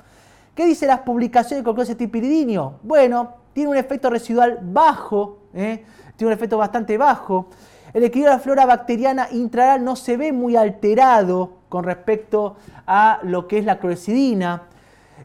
[0.55, 2.75] ¿Qué dice las publicaciones con clorocetilpiridinio?
[2.85, 5.49] Bueno, tiene un efecto residual bajo.
[5.53, 5.85] ¿eh?
[6.15, 7.49] Tiene un efecto bastante bajo.
[7.93, 12.55] El equilibrio de la flora bacteriana intraoral no se ve muy alterado con respecto
[12.87, 14.69] a lo que es la clorexidina.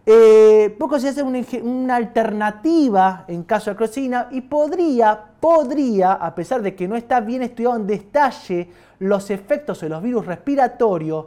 [0.05, 6.61] Eh, poco se hace una, alternativa en caso de clorexidina y podría, podría, a pesar
[6.61, 8.69] de que no está bien estudiado en detalle
[8.99, 11.25] los efectos de los virus respiratorios,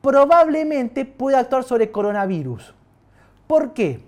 [0.00, 2.74] probablemente pueda actuar sobre coronavirus.
[3.46, 4.00] ¿Por qué?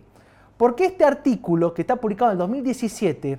[0.57, 3.39] Porque este artículo, que está publicado en el 2017,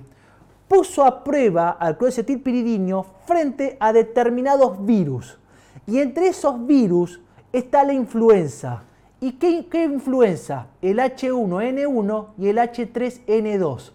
[0.68, 5.38] puso a prueba al clorecetilpiridinio frente a determinados virus.
[5.86, 7.20] Y entre esos virus
[7.52, 8.82] está la influenza.
[9.20, 10.68] ¿Y qué, qué influenza?
[10.80, 13.92] El H1N1 y el H3N2.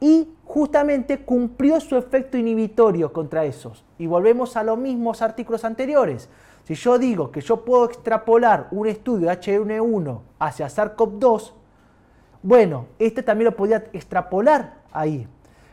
[0.00, 3.84] Y justamente cumplió su efecto inhibitorio contra esos.
[3.98, 6.28] Y volvemos a los mismos artículos anteriores.
[6.64, 11.52] Si yo digo que yo puedo extrapolar un estudio de H1N1 hacia SARS-CoV-2,
[12.42, 15.26] bueno, este también lo podía extrapolar ahí.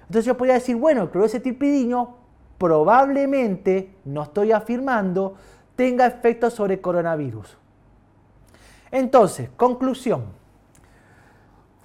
[0.03, 2.15] Entonces yo podría decir, bueno, el clorocetilpidino
[2.57, 5.35] probablemente, no estoy afirmando,
[5.75, 7.57] tenga efectos sobre coronavirus.
[8.93, 10.25] Entonces, conclusión.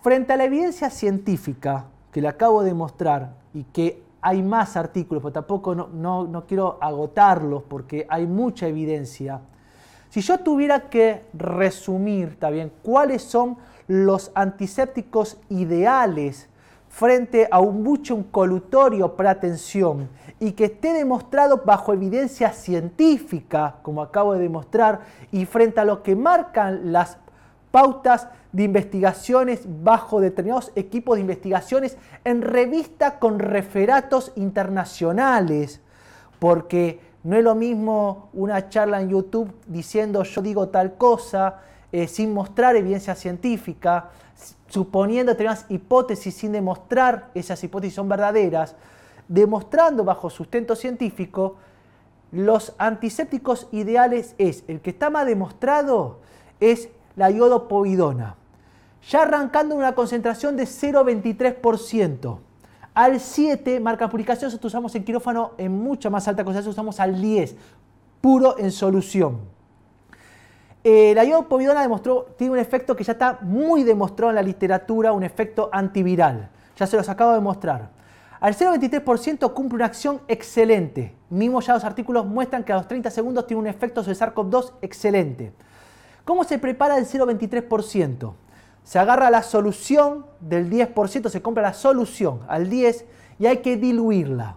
[0.02, 5.22] Frente a la evidencia científica que le acabo de mostrar y que hay más artículos,
[5.22, 9.40] pero tampoco no, no, quiero agotarlos porque hay mucha evidencia.
[10.10, 13.56] Si yo tuviera que resumir también cuáles son
[13.86, 16.47] los antisépticos ideales
[16.88, 20.08] frente a un buche, un colutorio para atención
[20.40, 25.00] y que esté demostrado bajo evidencia científica, como acabo de demostrar,
[25.32, 27.18] y frente a lo que marcan las
[27.70, 35.80] pautas de investigaciones bajo determinados equipos de investigaciones en revista con referatos internacionales,
[36.38, 41.60] porque no es lo mismo una charla en YouTube diciendo yo digo tal cosa
[41.90, 44.10] eh, sin mostrar evidencia científica,
[44.68, 48.76] suponiendo determinadas hipótesis sin demostrar esas hipótesis son verdaderas,
[49.28, 51.56] demostrando bajo sustento científico,
[52.30, 56.18] los antisépticos ideales es, el que está más demostrado
[56.60, 58.36] es la iodopovidona,
[59.08, 62.38] ya arrancando una concentración de 0,23%.
[62.94, 67.20] Al 7, marca publicación, nosotros usamos en quirófano en mucha más alta concentración, usamos al
[67.20, 67.56] 10,
[68.20, 69.57] puro en solución.
[70.90, 75.12] Eh, la iodopovidona demostró, tiene un efecto que ya está muy demostrado en la literatura,
[75.12, 76.48] un efecto antiviral.
[76.78, 77.90] Ya se los acabo de mostrar.
[78.40, 81.14] Al 0,23% cumple una acción excelente.
[81.28, 84.72] Mismo ya los artículos muestran que a los 30 segundos tiene un efecto sobre SARS-CoV-2
[84.80, 85.52] excelente.
[86.24, 88.32] ¿Cómo se prepara el 0,23%?
[88.82, 93.04] Se agarra la solución del 10%, se compra la solución al 10
[93.38, 94.56] y hay que diluirla.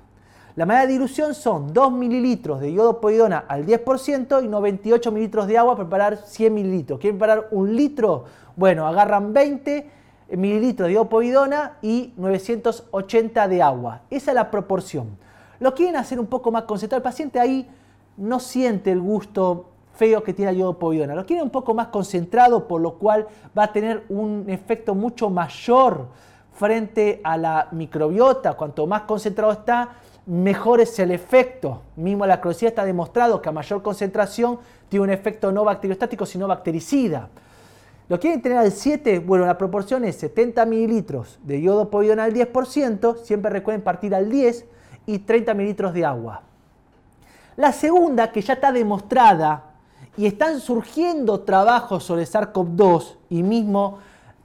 [0.55, 5.57] La manera de dilución son 2 mililitros de iodopoidona al 10% y 98 mililitros de
[5.57, 6.99] agua para preparar 100 mililitros.
[6.99, 8.25] ¿Quieren preparar un litro?
[8.57, 9.89] Bueno, agarran 20
[10.31, 14.01] mililitros de iodopoidona y 980 de agua.
[14.09, 15.17] Esa es la proporción.
[15.59, 16.97] Lo quieren hacer un poco más concentrado.
[16.97, 17.69] El paciente ahí
[18.17, 21.15] no siente el gusto feo que tiene la iodopovidona.
[21.15, 23.27] Lo quieren un poco más concentrado, por lo cual
[23.57, 26.07] va a tener un efecto mucho mayor
[26.53, 28.53] frente a la microbiota.
[28.53, 29.89] Cuanto más concentrado está,
[30.25, 31.81] mejor es el efecto.
[31.95, 34.59] Mismo la clorexida está demostrado que a mayor concentración
[34.89, 37.29] tiene un efecto no bacteriostático, sino bactericida.
[38.09, 39.19] ¿Lo quieren tener al 7?
[39.19, 44.29] Bueno, la proporción es 70 mililitros de yodo povidona al 10%, siempre recuerden partir al
[44.29, 44.65] 10,
[45.05, 46.41] y 30 mililitros de agua.
[47.55, 49.65] La segunda, que ya está demostrada,
[50.17, 53.99] y están surgiendo trabajos sobre SARS-CoV-2, y mismo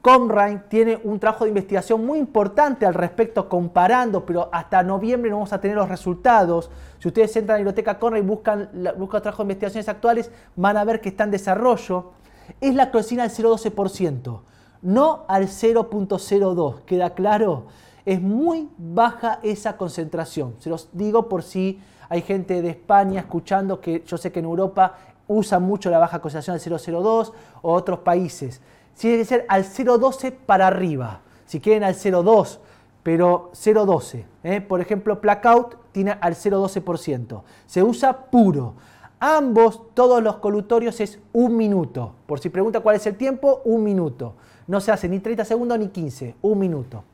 [0.07, 5.39] Comrain tiene un trabajo de investigación muy importante al respecto comparando, pero hasta noviembre no
[5.39, 6.71] vamos a tener los resultados.
[7.01, 10.77] Si ustedes entran a la biblioteca Conrain y buscan, buscan trabajo de investigaciones actuales, van
[10.77, 12.13] a ver que está en desarrollo.
[12.61, 14.43] Es la clorocina al 0,12%,
[14.83, 16.83] no al 0,02.
[16.87, 17.67] ¿Queda claro?
[18.05, 20.55] Es muy baja esa concentración.
[20.61, 24.45] Se los digo por si hay gente de España escuchando que yo sé que en
[24.45, 27.33] Europa usan mucho la baja concentración al 0,02
[27.63, 28.63] o otros países
[28.97, 31.21] si debe ser al 0,12 para arriba.
[31.45, 32.59] Si quieren al 0,2,
[33.03, 34.25] pero 0,12.
[34.43, 34.61] ¿eh?
[34.63, 37.43] Por ejemplo, Plackout tiene al 0,12%.
[37.67, 38.75] Se usa puro.
[39.21, 42.15] Ambos, todos los colutorios es un minuto.
[42.27, 44.35] Por si pregunta cuál es el tiempo, un minuto.
[44.67, 47.05] No se hace ni 30 segundos ni 15, un minuto.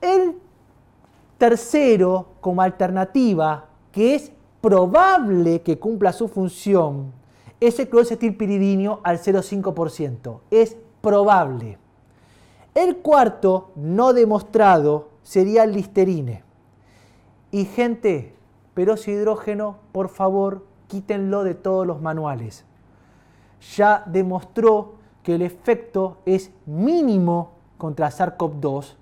[0.00, 0.36] El
[1.38, 7.12] tercero, como alternativa, que es probable que cumpla su función,
[7.60, 10.40] es el clorcetilpiridinio al 0,5%.
[10.50, 11.78] Es probable.
[12.74, 16.44] El cuarto, no demostrado, sería el listerine.
[17.50, 18.34] Y gente,
[18.74, 22.64] peróxido de hidrógeno, por favor, quítenlo de todos los manuales.
[23.76, 28.94] Ya demostró que el efecto es mínimo contra SARS-CoV-2.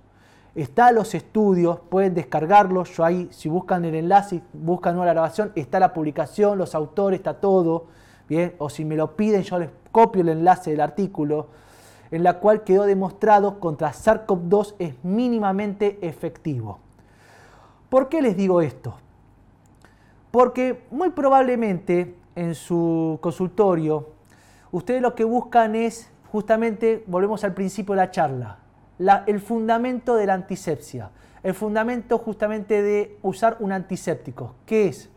[0.55, 2.97] Está los estudios, pueden descargarlos.
[2.97, 7.35] Yo ahí, si buscan el enlace, buscan una grabación, está la publicación, los autores, está
[7.35, 7.89] todo
[8.29, 11.49] bien, o si me lo piden yo les copio el enlace del artículo,
[12.11, 16.79] en la cual quedó demostrado contra SARS-CoV-2 es mínimamente efectivo.
[17.89, 18.95] ¿Por qué les digo esto?
[20.31, 24.11] Porque muy probablemente en su consultorio
[24.71, 28.59] ustedes lo que buscan es justamente, volvemos al principio de la charla,
[29.27, 31.11] el fundamento de la antisepsia,
[31.43, 35.11] el fundamento justamente de usar un antiséptico, que es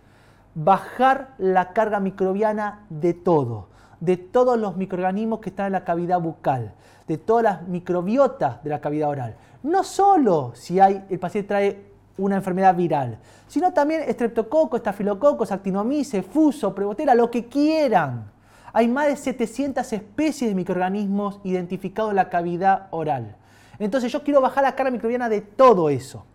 [0.55, 3.67] bajar la carga microbiana de todo,
[3.99, 6.73] de todos los microorganismos que están en la cavidad bucal,
[7.07, 9.35] de todas las microbiotas de la cavidad oral.
[9.63, 16.25] No solo si hay, el paciente trae una enfermedad viral, sino también estreptococo, estafilococos, actinomyces,
[16.25, 18.31] fuso, prebotera, lo que quieran.
[18.73, 23.35] Hay más de 700 especies de microorganismos identificados en la cavidad oral.
[23.79, 26.25] Entonces yo quiero bajar la carga microbiana de todo eso.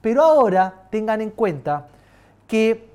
[0.00, 1.88] Pero ahora tengan en cuenta
[2.46, 2.93] que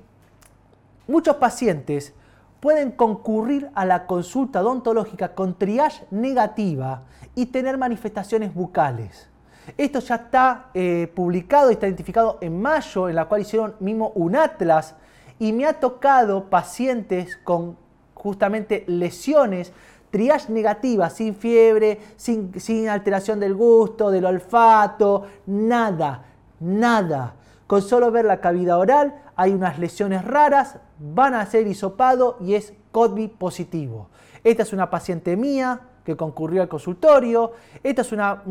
[1.10, 2.14] muchos pacientes
[2.60, 7.02] pueden concurrir a la consulta odontológica con triage negativa
[7.34, 9.28] y tener manifestaciones bucales.
[9.76, 14.12] Esto ya está eh, publicado y está identificado en mayo, en la cual hicieron mismo
[14.14, 14.94] un atlas,
[15.38, 17.76] y me ha tocado pacientes con
[18.14, 19.72] justamente lesiones,
[20.10, 26.24] triage negativas, sin fiebre, sin, sin alteración del gusto, del olfato, nada,
[26.58, 27.34] nada.
[27.66, 32.56] Con solo ver la cavidad oral hay unas lesiones raras, van a ser hisopado y
[32.56, 34.10] es COVID positivo.
[34.44, 37.52] Esta es una paciente mía que concurrió al consultorio.
[37.82, 38.42] Esta es una,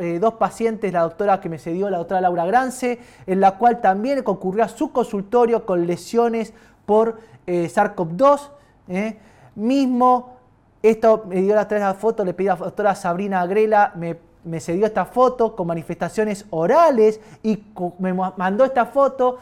[0.00, 3.82] eh, dos pacientes, la doctora que me cedió, la doctora Laura Grance, en la cual
[3.82, 6.54] también concurrió a su consultorio con lesiones
[6.86, 8.40] por eh, SARS-CoV-2.
[8.88, 9.18] ¿eh?
[9.54, 10.38] Mismo,
[10.82, 14.60] esto me dio la tres foto, le pedí a la doctora Sabrina Agrela, me, me
[14.60, 17.62] cedió esta foto con manifestaciones orales y
[17.98, 19.40] me mandó esta foto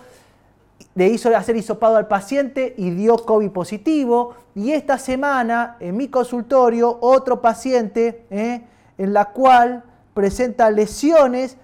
[0.95, 4.35] le hizo hacer hisopado al paciente y dio COVID positivo.
[4.55, 8.63] Y esta semana, en mi consultorio, otro paciente ¿eh?
[8.97, 9.83] en la cual
[10.15, 11.57] presenta lesiones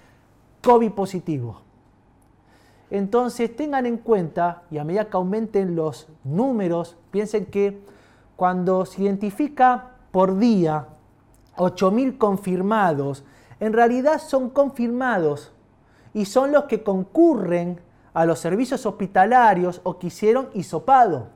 [0.63, 1.63] COVID positivo.
[2.91, 7.81] Entonces tengan en cuenta, y a medida que aumenten los números, piensen que
[8.35, 10.89] cuando se identifica por día
[11.57, 13.25] 8.000 confirmados,
[13.61, 15.53] en realidad son confirmados
[16.15, 17.79] y son los que concurren
[18.13, 21.29] a los servicios hospitalarios o que hicieron hisopado.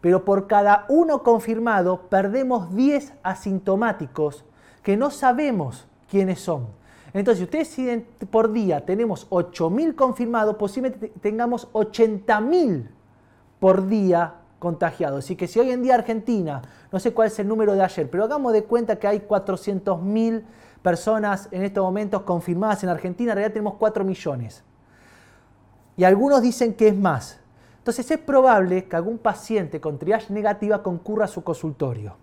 [0.00, 4.44] Pero por cada uno confirmado perdemos 10 asintomáticos
[4.82, 6.66] que no sabemos quiénes son.
[7.14, 12.88] Entonces, si ustedes por día tenemos 8.000 confirmados, posiblemente tengamos 80.000
[13.60, 15.24] por día contagiados.
[15.24, 16.60] Así que si hoy en día Argentina,
[16.90, 20.42] no sé cuál es el número de ayer, pero hagamos de cuenta que hay 400.000
[20.82, 24.63] personas en estos momentos confirmadas en Argentina, en realidad tenemos 4 millones
[25.96, 27.40] y algunos dicen que es más.
[27.78, 32.16] Entonces es probable que algún paciente con triage negativa concurra a su consultorio.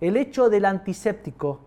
[0.00, 1.60] El hecho del antiséptico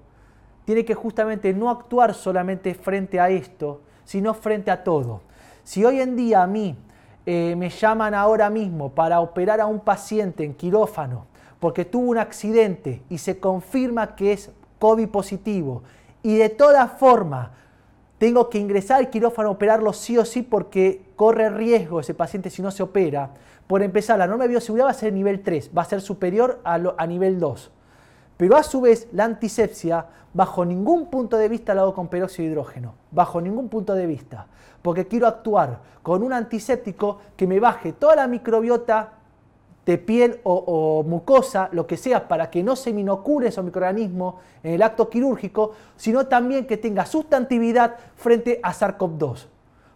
[0.66, 5.22] tiene que justamente no actuar solamente frente a esto, sino frente a todo.
[5.64, 6.78] Si hoy en día a mí
[7.26, 11.28] eh, me llaman ahora mismo para operar a un paciente en quirófano
[11.64, 15.84] porque tuvo un accidente y se confirma que es COVID positivo
[16.22, 17.52] y de todas formas
[18.24, 22.62] tengo que ingresar al quirófano, operarlo sí o sí porque corre riesgo ese paciente si
[22.62, 23.32] no se opera.
[23.68, 26.62] Por empezar, la norma de bioseguridad va a ser nivel 3, va a ser superior
[26.64, 27.70] a, a nivel 2.
[28.38, 32.46] Pero a su vez, la antisepsia, bajo ningún punto de vista la hago con peróxido
[32.46, 34.48] de hidrógeno, bajo ningún punto de vista,
[34.82, 39.16] porque quiero actuar con un antiséptico que me baje toda la microbiota
[39.86, 44.74] de piel o, mucosa, lo que sea, para que no se inocule esos microorganismos en
[44.74, 49.48] el acto quirúrgico, sino también que tenga sustantividad frente a SARS-CoV-2.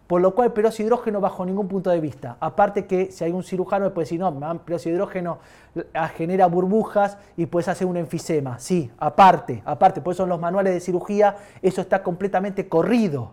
[0.08, 2.38] Por lo cual, peróxido hidrógeno bajo ningún punto de vista.
[2.40, 5.38] Aparte que si hay un cirujano me puede decir, no, de hidrógeno
[5.92, 8.58] ah, genera burbujas y puedes hacer un enfisema.
[8.58, 13.32] Sí, aparte, aparte, por eso en los manuales de cirugía eso está completamente corrido.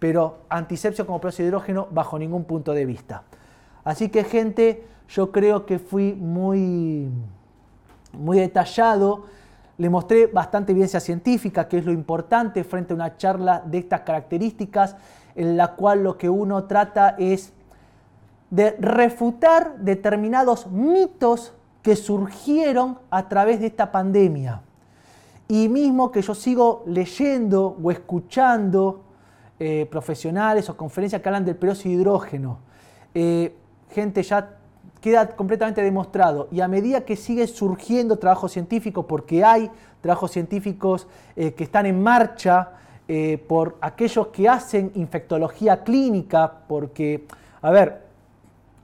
[0.00, 3.22] Pero antisepsia como peróxido hidrógeno bajo ningún punto de vista.
[3.84, 7.08] Así que gente, yo creo que fui muy,
[8.12, 9.24] muy detallado.
[9.78, 14.00] Le mostré bastante evidencia científica, que es lo importante frente a una charla de estas
[14.00, 14.96] características,
[15.34, 17.52] en la cual lo que uno trata es
[18.50, 21.52] de refutar determinados mitos
[21.82, 24.62] que surgieron a través de esta pandemia.
[25.48, 29.04] Y mismo que yo sigo leyendo o escuchando
[29.58, 32.58] eh, profesionales o conferencias que hablan del peróxido de hidrógeno.
[33.14, 33.56] Eh,
[33.90, 34.58] gente ya
[35.00, 36.48] queda completamente demostrado.
[36.50, 39.70] Y a medida que sigue surgiendo trabajo científico, porque hay
[40.00, 42.70] trabajos científicos eh, que están en marcha
[43.08, 47.26] eh, por aquellos que hacen infectología clínica, porque,
[47.62, 48.02] a ver,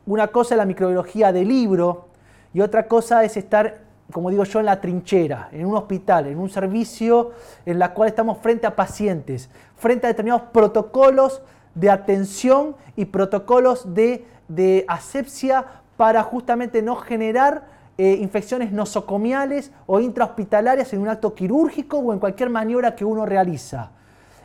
[0.06, 2.08] una cosa es la microbiología del libro
[2.54, 3.80] y otra cosa es estar,
[4.12, 7.32] como digo yo, en la trinchera, en un hospital, en un servicio
[7.66, 11.42] en la cual estamos frente a pacientes, frente a determinados protocolos
[11.74, 17.64] de atención y protocolos de, de asepsia para justamente no generar
[17.98, 23.26] eh, infecciones nosocomiales o intrahospitalarias en un acto quirúrgico o en cualquier maniobra que uno
[23.26, 23.90] realiza.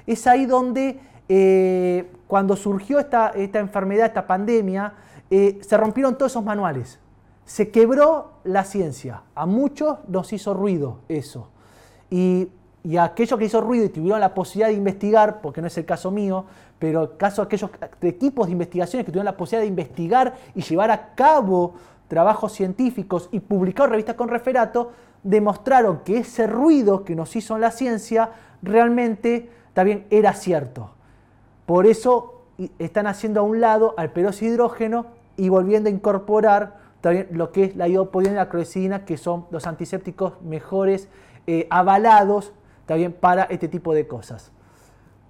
[0.05, 4.93] Es ahí donde eh, cuando surgió esta, esta, enfermedad, esta pandemia,
[5.29, 6.99] eh, se rompieron todos esos manuales.
[7.45, 9.23] Se quebró la ciencia.
[9.33, 11.49] A muchos nos hizo ruido eso.
[12.09, 12.49] Y,
[12.83, 15.85] y aquellos que hizo ruido y tuvieron la posibilidad de investigar, porque no es el
[15.85, 16.45] caso mío,
[16.79, 17.71] pero caso de aquellos
[18.01, 21.73] equipos de investigaciones que tuvieron la posibilidad de investigar y llevar a cabo
[22.07, 24.91] trabajos científicos y publicados en revistas con referato,
[25.23, 30.91] demostraron que ese ruido que nos hizo en la ciencia realmente también era cierto.
[31.65, 32.43] Por eso
[32.79, 37.65] están haciendo a un lado al peróxido hidrógeno y volviendo a incorporar también lo que
[37.65, 41.09] es la iodopodina y la clorexidina, que son los antisépticos mejores
[41.45, 42.53] eh, avalados
[42.85, 44.51] también para este tipo de cosas.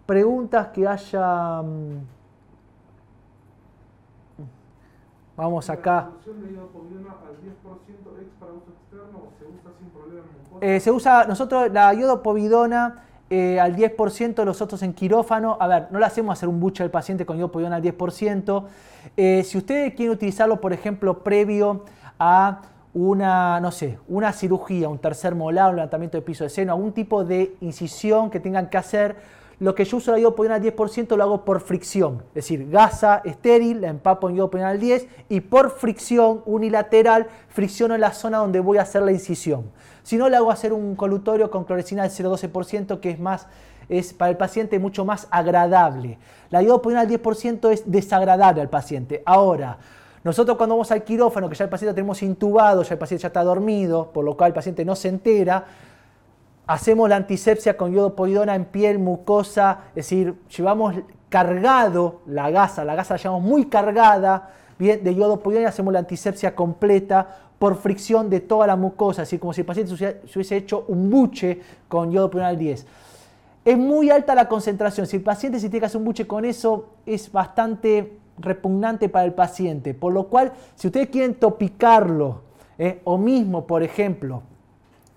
[0.07, 1.61] Preguntas que haya...
[1.61, 2.17] Mm,
[5.37, 6.09] Vamos acá.
[10.59, 15.55] Eh, se usa, nosotros la iodopovidona eh, al 10%, los otros en quirófano.
[15.59, 18.63] A ver, no le hacemos hacer un buche al paciente con iodopovidona al 10%.
[19.15, 21.85] Eh, si ustedes quieren utilizarlo, por ejemplo, previo
[22.17, 22.61] a
[22.95, 26.93] una, no sé, una cirugía, un tercer molar, un levantamiento de piso de seno, algún
[26.93, 29.17] tipo de incisión que tengan que hacer,
[29.59, 33.21] lo que yo uso la iodopoidina al 10% lo hago por fricción, es decir, gasa
[33.25, 38.59] estéril, la empapo en iodopoidina al 10 y por fricción unilateral fricciono la zona donde
[38.59, 39.71] voy a hacer la incisión.
[40.03, 43.47] Si no, le hago hacer un colutorio con clorexina al 0,12% que es más
[43.89, 46.19] es para el paciente mucho más agradable.
[46.49, 49.23] La iodopoidina al 10% es desagradable al paciente.
[49.25, 49.77] Ahora,
[50.23, 53.21] nosotros cuando vamos al quirófano, que ya el paciente lo tenemos intubado, ya el paciente
[53.21, 55.65] ya está dormido, por lo cual el paciente no se entera,
[56.67, 60.95] hacemos la antisepsia con iodopoidona en piel, mucosa, es decir, llevamos
[61.29, 65.99] cargado la gasa, la gasa la llevamos muy cargada bien, de iodopoidona y hacemos la
[65.99, 70.57] antisepsia completa por fricción de toda la mucosa, así como si el paciente se hubiese
[70.57, 72.85] hecho un buche con iodopoidona al 10.
[73.65, 76.45] Es muy alta la concentración, si el paciente se tiene que hacer un buche con
[76.45, 82.41] eso es bastante repugnante para el paciente, por lo cual si ustedes quieren topicarlo,
[82.79, 84.43] eh, o mismo, por ejemplo,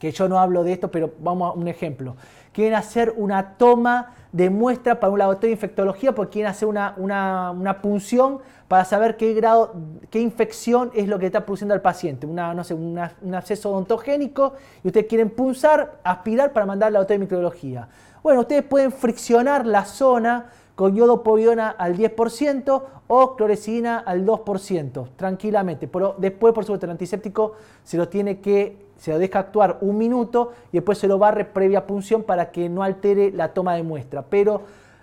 [0.01, 2.17] que yo no hablo de esto, pero vamos a un ejemplo.
[2.53, 6.95] Quieren hacer una toma de muestra para un laboratorio de infectología porque quieren hacer una,
[6.97, 9.75] una, punción para saber qué grado,
[10.09, 12.27] qué infección es lo que está produciendo al paciente.
[12.27, 17.19] Una, no sé, un absceso odontogénico y ustedes quieren punzar, aspirar para mandar al laboratorio
[17.19, 17.89] de microbiología.
[18.23, 25.89] Bueno, ustedes pueden friccionar la zona con yodopovidona al 10% o clorecina al 2%, tranquilamente.
[25.89, 27.53] Pero después, por supuesto, el antiséptico
[27.85, 31.47] se lo tiene que se lo deja actuar un minuto y después se lo barre
[31.47, 34.27] previa punción para que no altere la toma de muestra.
[34.29, 34.61] Pero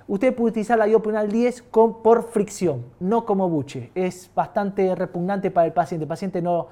[0.08, 3.90] usted puede utilizar la iopunal 10 con, por fricción, no como buche.
[3.96, 6.04] Es bastante repugnante para el paciente.
[6.04, 6.68] El paciente no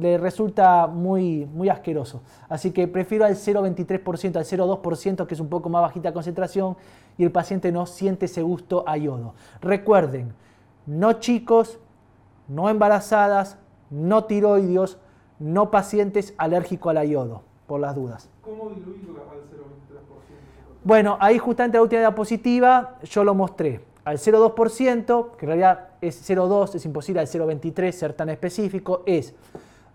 [0.00, 2.22] le resulta muy, muy asqueroso.
[2.48, 6.78] Así que prefiero al 0,23%, al 0,2%, que es un poco más bajita concentración,
[7.18, 9.34] y el paciente no siente ese gusto a yodo.
[9.60, 10.32] Recuerden,
[10.86, 11.78] no chicos,
[12.48, 13.58] no embarazadas,
[13.90, 14.96] no tiroidios,
[15.38, 18.28] no pacientes alérgicos al yodo, por las dudas.
[18.42, 19.56] ¿Cómo diluirla al 0,23%?
[20.84, 23.84] Bueno, ahí justamente la última diapositiva yo lo mostré.
[24.04, 29.34] Al 0,2%, que en realidad es 0,2, es imposible al 0,23 ser tan específico, es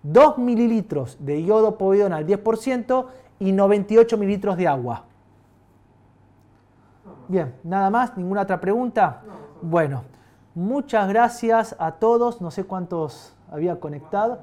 [0.04, 3.06] 2 mililitros de yodo povidona al 10%
[3.40, 5.06] y 98 mililitros de agua.
[7.28, 9.22] Bien, nada más, ninguna otra pregunta.
[9.62, 10.04] Bueno,
[10.54, 14.40] muchas gracias a todos, no sé cuántos había conectado.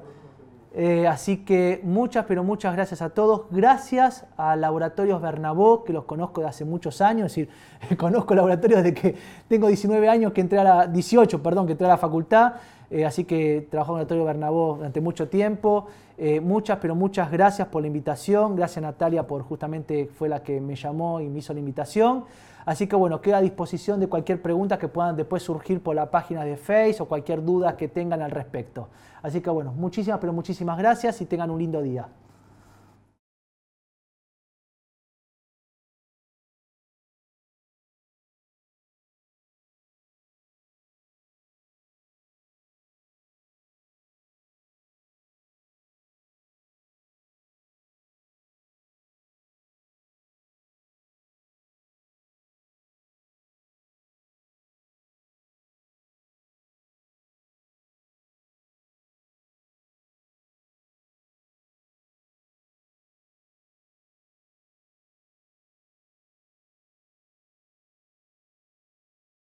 [0.73, 3.43] Eh, así que muchas, pero muchas gracias a todos.
[3.49, 8.83] Gracias a Laboratorios Bernabó, que los conozco de hace muchos años, es decir, conozco laboratorios
[8.83, 9.15] desde que
[9.47, 12.53] tengo 19 años, que entré a la, 18, perdón, que entré a la facultad.
[12.91, 15.87] Eh, así que trabajé en Laboratorio Bernabó durante mucho tiempo.
[16.17, 18.55] Eh, muchas, pero muchas gracias por la invitación.
[18.55, 22.25] Gracias Natalia por justamente fue la que me llamó y me hizo la invitación.
[22.69, 26.11] Así que bueno, queda a disposición de cualquier pregunta que puedan después surgir por la
[26.11, 28.89] página de Face o cualquier duda que tengan al respecto.
[29.23, 32.09] Así que bueno, muchísimas, pero muchísimas gracias y tengan un lindo día.